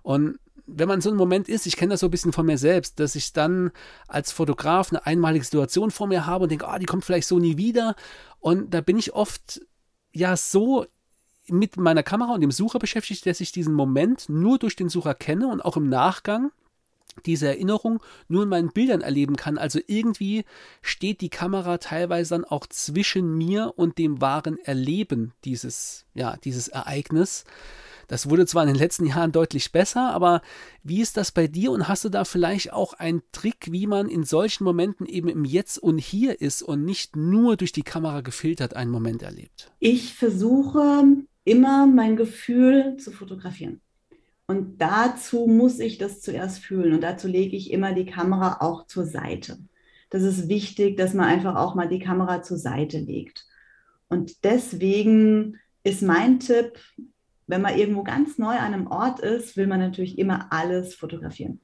Und 0.03 0.39
wenn 0.67 0.89
man 0.89 1.01
so 1.01 1.11
ein 1.11 1.17
Moment 1.17 1.49
ist, 1.49 1.67
ich 1.67 1.77
kenne 1.77 1.95
das 1.95 2.01
so 2.01 2.07
ein 2.07 2.11
bisschen 2.11 2.33
von 2.33 2.47
mir 2.47 2.59
selbst, 2.59 3.01
dass 3.01 3.15
ich 3.15 3.33
dann 3.33 3.73
als 4.09 4.33
Fotograf 4.33 4.91
eine 4.91 5.07
einmalige 5.07 5.45
Situation 5.45 5.91
vor 5.91 6.07
mir 6.07 6.27
habe 6.27 6.45
und 6.45 6.51
denke, 6.51 6.67
oh, 6.69 6.79
die 6.79 6.87
kommt 6.87 7.05
vielleicht 7.05 7.29
so 7.29 7.39
nie 7.39 7.57
wieder. 7.57 7.97
Und 8.41 8.73
da 8.73 8.81
bin 8.81 8.99
ich 8.99 9.13
oft 9.13 9.61
ja 10.13 10.37
so 10.37 10.87
mit 11.49 11.77
meiner 11.77 12.03
Kamera 12.03 12.35
und 12.35 12.41
dem 12.41 12.53
Sucher 12.53 12.79
beschäftigt, 12.79 13.27
dass 13.27 13.41
ich 13.41 13.53
diesen 13.53 13.75
Moment 13.75 14.29
nur 14.29 14.59
durch 14.59 14.77
den 14.77 14.89
Sucher 14.89 15.15
kenne 15.15 15.49
und 15.49 15.65
auch 15.65 15.77
im 15.77 15.89
Nachgang 15.89 16.53
diese 17.27 17.49
Erinnerung 17.49 18.03
nur 18.29 18.45
in 18.45 18.49
meinen 18.49 18.73
Bildern 18.73 19.01
erleben 19.01 19.37
kann. 19.37 19.59
Also 19.59 19.81
irgendwie 19.87 20.45
steht 20.81 21.21
die 21.21 21.29
Kamera 21.29 21.79
teilweise 21.79 22.31
dann 22.37 22.45
auch 22.45 22.67
zwischen 22.67 23.37
mir 23.37 23.75
und 23.77 23.99
dem 23.99 24.21
wahren 24.21 24.59
Erleben 24.59 25.33
dieses, 25.45 26.07
ja, 26.15 26.37
dieses 26.39 26.69
Ereignis. 26.69 27.45
Das 28.09 28.29
wurde 28.29 28.47
zwar 28.47 28.63
in 28.65 28.69
den 28.69 28.79
letzten 28.79 29.07
Jahren 29.07 29.33
deutlich 29.33 29.73
besser, 29.73 30.11
aber 30.13 30.43
wie 30.83 31.01
ist 31.01 31.17
das 31.17 31.33
bei 31.33 31.47
dir 31.47 31.71
und 31.71 31.89
hast 31.89 32.05
du 32.05 32.09
da 32.09 32.25
vielleicht 32.25 32.73
auch 32.73 32.95
einen 32.95 33.23
Trick, 33.33 33.71
wie 33.71 33.87
man 33.87 34.09
in 34.09 34.25
solchen 34.25 34.65
Momenten 34.65 35.07
eben 35.07 35.29
im 35.29 35.45
Jetzt 35.45 35.79
und 35.79 35.99
Hier 35.99 36.41
ist 36.41 36.63
und 36.63 36.85
nicht 36.85 37.17
nur 37.17 37.57
durch 37.57 37.73
die 37.73 37.83
Kamera 37.83 38.21
gefiltert 38.21 38.75
einen 38.75 38.91
Moment 38.91 39.23
erlebt? 39.23 39.73
Ich 39.79 40.15
versuche 40.15 41.05
immer 41.45 41.87
mein 41.87 42.17
Gefühl 42.17 42.97
zu 42.99 43.13
fotografieren. 43.13 43.81
Und 44.47 44.79
dazu 44.81 45.47
muss 45.47 45.79
ich 45.79 45.99
das 45.99 46.21
zuerst 46.21 46.59
fühlen 46.59 46.93
und 46.93 47.01
dazu 47.01 47.29
lege 47.29 47.57
ich 47.57 47.71
immer 47.71 47.93
die 47.95 48.07
Kamera 48.07 48.59
auch 48.61 48.87
zur 48.87 49.07
Seite. 49.07 49.59
Das 50.11 50.23
ist 50.23 50.49
wichtig, 50.49 50.97
dass 50.99 51.15
man 51.15 51.27
einfach 51.27 51.57
auch 51.57 51.75
mal 51.75 51.89
die 51.89 52.01
Kamera 52.01 52.43
zur 52.43 52.59
Seite 52.59 52.99
legt. 52.99 53.47
Und 54.09 54.45
deswegen 54.45 55.59
ist 55.85 56.03
mein 56.03 56.39
Tipp, 56.39 56.79
wenn 57.47 57.63
man 57.63 57.77
irgendwo 57.77 58.03
ganz 58.03 58.39
neu 58.39 58.55
an 58.55 58.75
einem 58.75 58.87
Ort 58.87 59.21
ist, 59.21 59.57
will 59.57 59.67
man 59.67 59.81
natürlich 59.81 60.19
immer 60.19 60.53
alles 60.53 60.95
fotografieren. 60.95 61.61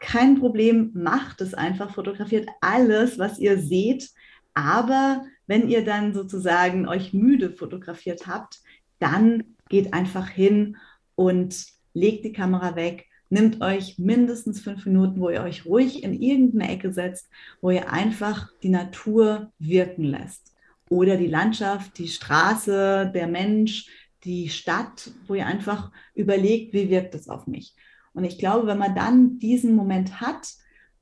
Kein 0.00 0.38
Problem, 0.38 0.90
macht 0.94 1.40
es 1.40 1.54
einfach, 1.54 1.94
fotografiert 1.94 2.48
alles, 2.60 3.18
was 3.18 3.38
ihr 3.38 3.58
seht. 3.58 4.10
Aber 4.54 5.24
wenn 5.46 5.68
ihr 5.68 5.84
dann 5.84 6.12
sozusagen 6.12 6.88
euch 6.88 7.12
müde 7.12 7.50
fotografiert 7.50 8.26
habt, 8.26 8.60
dann 8.98 9.44
geht 9.68 9.94
einfach 9.94 10.28
hin 10.28 10.76
und 11.14 11.66
legt 11.94 12.24
die 12.24 12.32
Kamera 12.32 12.76
weg, 12.76 13.06
nimmt 13.30 13.62
euch 13.62 13.98
mindestens 13.98 14.60
fünf 14.60 14.84
Minuten, 14.86 15.20
wo 15.20 15.30
ihr 15.30 15.42
euch 15.42 15.64
ruhig 15.64 16.02
in 16.02 16.20
irgendeine 16.20 16.70
Ecke 16.72 16.92
setzt, 16.92 17.30
wo 17.60 17.70
ihr 17.70 17.90
einfach 17.90 18.50
die 18.62 18.68
Natur 18.68 19.52
wirken 19.58 20.04
lässt. 20.04 20.52
Oder 20.90 21.16
die 21.16 21.28
Landschaft, 21.28 21.96
die 21.96 22.08
Straße, 22.08 23.10
der 23.14 23.26
Mensch, 23.26 23.86
die 24.24 24.48
Stadt, 24.48 25.10
wo 25.26 25.34
ihr 25.34 25.46
einfach 25.46 25.90
überlegt, 26.14 26.72
wie 26.72 26.90
wirkt 26.90 27.14
es 27.14 27.28
auf 27.28 27.46
mich. 27.46 27.74
Und 28.14 28.24
ich 28.24 28.38
glaube, 28.38 28.66
wenn 28.66 28.78
man 28.78 28.94
dann 28.94 29.38
diesen 29.38 29.74
Moment 29.74 30.20
hat, 30.20 30.54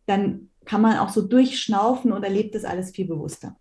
dann 0.06 0.50
kann 0.64 0.80
man 0.80 0.98
auch 0.98 1.08
so 1.08 1.22
durchschnaufen 1.22 2.12
und 2.12 2.22
erlebt 2.22 2.54
das 2.54 2.64
alles 2.64 2.90
viel 2.90 3.06
bewusster. 3.06 3.56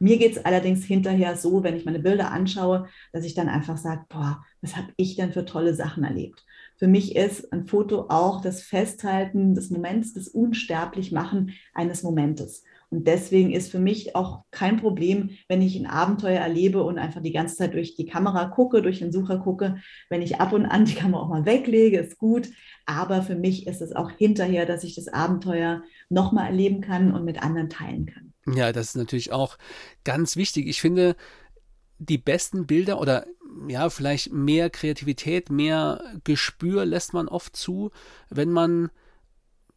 Mir 0.00 0.18
geht 0.18 0.36
es 0.36 0.44
allerdings 0.44 0.84
hinterher 0.84 1.36
so, 1.36 1.64
wenn 1.64 1.76
ich 1.76 1.84
meine 1.84 1.98
Bilder 1.98 2.30
anschaue, 2.30 2.88
dass 3.12 3.24
ich 3.24 3.34
dann 3.34 3.48
einfach 3.48 3.76
sage, 3.76 4.04
boah, 4.08 4.44
was 4.60 4.76
habe 4.76 4.92
ich 4.96 5.16
denn 5.16 5.32
für 5.32 5.44
tolle 5.44 5.74
Sachen 5.74 6.04
erlebt? 6.04 6.44
Für 6.76 6.86
mich 6.86 7.16
ist 7.16 7.52
ein 7.52 7.66
Foto 7.66 8.06
auch 8.08 8.40
das 8.40 8.62
Festhalten 8.62 9.54
des 9.54 9.70
Moments, 9.70 10.14
das 10.14 10.28
Unsterblichmachen 10.28 11.50
eines 11.74 12.04
Momentes. 12.04 12.62
Und 12.90 13.06
deswegen 13.06 13.52
ist 13.52 13.70
für 13.70 13.78
mich 13.78 14.16
auch 14.16 14.44
kein 14.50 14.78
Problem, 14.78 15.30
wenn 15.46 15.60
ich 15.60 15.76
ein 15.76 15.86
Abenteuer 15.86 16.40
erlebe 16.40 16.82
und 16.82 16.98
einfach 16.98 17.20
die 17.20 17.32
ganze 17.32 17.56
Zeit 17.56 17.74
durch 17.74 17.96
die 17.96 18.06
Kamera 18.06 18.46
gucke, 18.46 18.80
durch 18.80 19.00
den 19.00 19.12
Sucher 19.12 19.38
gucke. 19.38 19.76
Wenn 20.08 20.22
ich 20.22 20.40
ab 20.40 20.52
und 20.52 20.64
an 20.64 20.86
die 20.86 20.94
Kamera 20.94 21.22
auch 21.22 21.28
mal 21.28 21.44
weglege, 21.44 21.98
ist 21.98 22.18
gut. 22.18 22.48
Aber 22.86 23.22
für 23.22 23.34
mich 23.34 23.66
ist 23.66 23.82
es 23.82 23.94
auch 23.94 24.10
hinterher, 24.10 24.64
dass 24.64 24.84
ich 24.84 24.94
das 24.94 25.08
Abenteuer 25.08 25.82
nochmal 26.08 26.46
erleben 26.46 26.80
kann 26.80 27.12
und 27.12 27.24
mit 27.24 27.42
anderen 27.42 27.68
teilen 27.68 28.06
kann. 28.06 28.32
Ja, 28.54 28.72
das 28.72 28.88
ist 28.88 28.96
natürlich 28.96 29.32
auch 29.32 29.58
ganz 30.04 30.36
wichtig. 30.36 30.66
Ich 30.66 30.80
finde, 30.80 31.14
die 31.98 32.18
besten 32.18 32.66
Bilder 32.66 33.00
oder 33.00 33.26
ja, 33.68 33.90
vielleicht 33.90 34.32
mehr 34.32 34.70
Kreativität, 34.70 35.50
mehr 35.50 36.02
Gespür 36.24 36.86
lässt 36.86 37.12
man 37.12 37.28
oft 37.28 37.56
zu, 37.56 37.90
wenn 38.30 38.50
man 38.50 38.90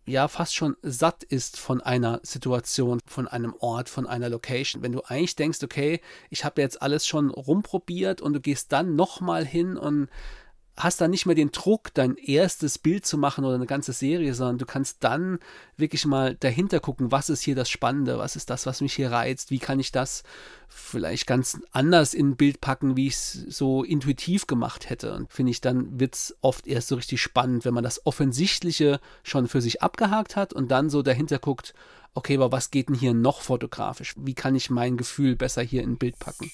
ja 0.05 0.27
fast 0.27 0.55
schon 0.55 0.75
satt 0.81 1.23
ist 1.23 1.59
von 1.59 1.81
einer 1.81 2.19
Situation, 2.23 2.99
von 3.05 3.27
einem 3.27 3.53
Ort, 3.59 3.89
von 3.89 4.07
einer 4.07 4.29
Location. 4.29 4.81
Wenn 4.83 4.91
du 4.91 5.01
eigentlich 5.01 5.35
denkst, 5.35 5.63
okay, 5.63 6.01
ich 6.29 6.43
habe 6.43 6.61
jetzt 6.61 6.81
alles 6.81 7.05
schon 7.05 7.29
rumprobiert 7.29 8.21
und 8.21 8.33
du 8.33 8.41
gehst 8.41 8.71
dann 8.71 8.95
nochmal 8.95 9.45
hin 9.45 9.77
und 9.77 10.09
hast 10.83 11.01
dann 11.01 11.11
nicht 11.11 11.25
mehr 11.25 11.35
den 11.35 11.51
Druck, 11.51 11.93
dein 11.93 12.15
erstes 12.15 12.77
Bild 12.77 13.05
zu 13.05 13.17
machen 13.17 13.45
oder 13.45 13.55
eine 13.55 13.65
ganze 13.65 13.93
Serie, 13.93 14.33
sondern 14.33 14.57
du 14.57 14.65
kannst 14.65 15.03
dann 15.03 15.39
wirklich 15.77 16.05
mal 16.05 16.35
dahinter 16.35 16.79
gucken, 16.79 17.11
was 17.11 17.29
ist 17.29 17.41
hier 17.41 17.55
das 17.55 17.69
Spannende, 17.69 18.17
was 18.17 18.35
ist 18.35 18.49
das, 18.49 18.65
was 18.65 18.81
mich 18.81 18.93
hier 18.93 19.11
reizt, 19.11 19.51
wie 19.51 19.59
kann 19.59 19.79
ich 19.79 19.91
das 19.91 20.23
vielleicht 20.67 21.27
ganz 21.27 21.59
anders 21.71 22.13
in 22.13 22.29
ein 22.29 22.35
Bild 22.35 22.61
packen, 22.61 22.95
wie 22.95 23.07
ich 23.07 23.13
es 23.13 23.33
so 23.49 23.83
intuitiv 23.83 24.47
gemacht 24.47 24.89
hätte. 24.89 25.13
Und 25.13 25.31
finde 25.31 25.51
ich, 25.51 25.61
dann 25.61 25.99
wird 25.99 26.15
es 26.15 26.35
oft 26.41 26.67
erst 26.67 26.87
so 26.87 26.95
richtig 26.95 27.21
spannend, 27.21 27.65
wenn 27.65 27.73
man 27.73 27.83
das 27.83 28.05
Offensichtliche 28.05 28.99
schon 29.23 29.47
für 29.47 29.61
sich 29.61 29.81
abgehakt 29.81 30.35
hat 30.35 30.53
und 30.53 30.71
dann 30.71 30.89
so 30.89 31.01
dahinter 31.01 31.39
guckt, 31.39 31.73
okay, 32.13 32.35
aber 32.35 32.51
was 32.51 32.71
geht 32.71 32.89
denn 32.89 32.95
hier 32.95 33.13
noch 33.13 33.41
fotografisch? 33.41 34.15
Wie 34.17 34.33
kann 34.33 34.55
ich 34.55 34.69
mein 34.69 34.97
Gefühl 34.97 35.35
besser 35.35 35.61
hier 35.61 35.83
in 35.83 35.91
ein 35.91 35.97
Bild 35.97 36.19
packen? 36.19 36.51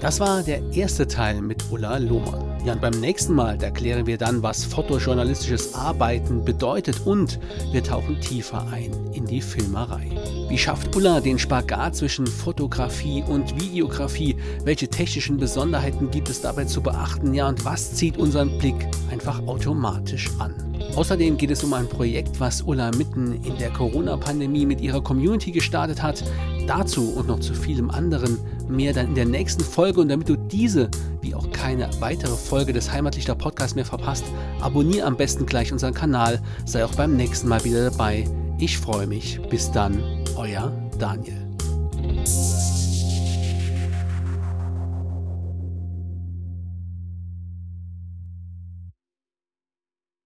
Das 0.00 0.20
war 0.20 0.42
der 0.42 0.62
erste 0.72 1.06
Teil 1.06 1.40
mit 1.40 1.70
Ulla 1.70 1.96
Lohmann. 1.96 2.53
Ja, 2.64 2.72
und 2.72 2.80
beim 2.80 2.98
nächsten 2.98 3.34
Mal 3.34 3.62
erklären 3.62 4.06
wir 4.06 4.16
dann, 4.16 4.42
was 4.42 4.64
fotojournalistisches 4.64 5.74
Arbeiten 5.74 6.46
bedeutet 6.46 7.02
und 7.04 7.38
wir 7.72 7.84
tauchen 7.84 8.18
tiefer 8.22 8.66
ein 8.72 8.90
in 9.12 9.26
die 9.26 9.42
Filmerei. 9.42 10.10
Wie 10.48 10.56
schafft 10.56 10.96
Ulla 10.96 11.20
den 11.20 11.38
Spagat 11.38 11.94
zwischen 11.94 12.26
Fotografie 12.26 13.22
und 13.28 13.60
Videografie? 13.60 14.36
Welche 14.64 14.88
technischen 14.88 15.36
Besonderheiten 15.36 16.10
gibt 16.10 16.30
es 16.30 16.40
dabei 16.40 16.64
zu 16.64 16.80
beachten? 16.80 17.34
Ja, 17.34 17.50
und 17.50 17.66
was 17.66 17.96
zieht 17.96 18.16
unseren 18.16 18.56
Blick 18.56 18.88
einfach 19.10 19.46
automatisch 19.46 20.30
an? 20.38 20.54
Außerdem 20.96 21.36
geht 21.36 21.50
es 21.50 21.64
um 21.64 21.72
ein 21.72 21.88
Projekt, 21.88 22.38
was 22.38 22.62
Ulla 22.62 22.90
mitten 22.92 23.42
in 23.42 23.58
der 23.58 23.70
Corona-Pandemie 23.70 24.64
mit 24.64 24.80
ihrer 24.80 25.02
Community 25.02 25.50
gestartet 25.50 26.02
hat. 26.02 26.22
Dazu 26.66 27.12
und 27.16 27.26
noch 27.26 27.40
zu 27.40 27.52
vielem 27.52 27.90
anderen 27.90 28.38
mehr 28.68 28.92
dann 28.92 29.08
in 29.08 29.14
der 29.14 29.26
nächsten 29.26 29.62
Folge. 29.62 30.00
Und 30.00 30.08
damit 30.08 30.28
du 30.28 30.36
diese 30.36 30.88
wie 31.20 31.34
auch 31.34 31.50
keine 31.50 31.88
weitere 32.00 32.36
Folge 32.36 32.72
des 32.72 32.92
Heimatlichter 32.92 33.34
Podcasts 33.34 33.74
mehr 33.74 33.84
verpasst, 33.84 34.24
abonniere 34.60 35.06
am 35.06 35.16
besten 35.16 35.46
gleich 35.46 35.72
unseren 35.72 35.94
Kanal. 35.94 36.40
Sei 36.64 36.84
auch 36.84 36.94
beim 36.94 37.16
nächsten 37.16 37.48
Mal 37.48 37.64
wieder 37.64 37.90
dabei. 37.90 38.24
Ich 38.58 38.78
freue 38.78 39.06
mich. 39.06 39.40
Bis 39.50 39.72
dann, 39.72 40.00
euer 40.36 40.72
Daniel. 40.98 41.43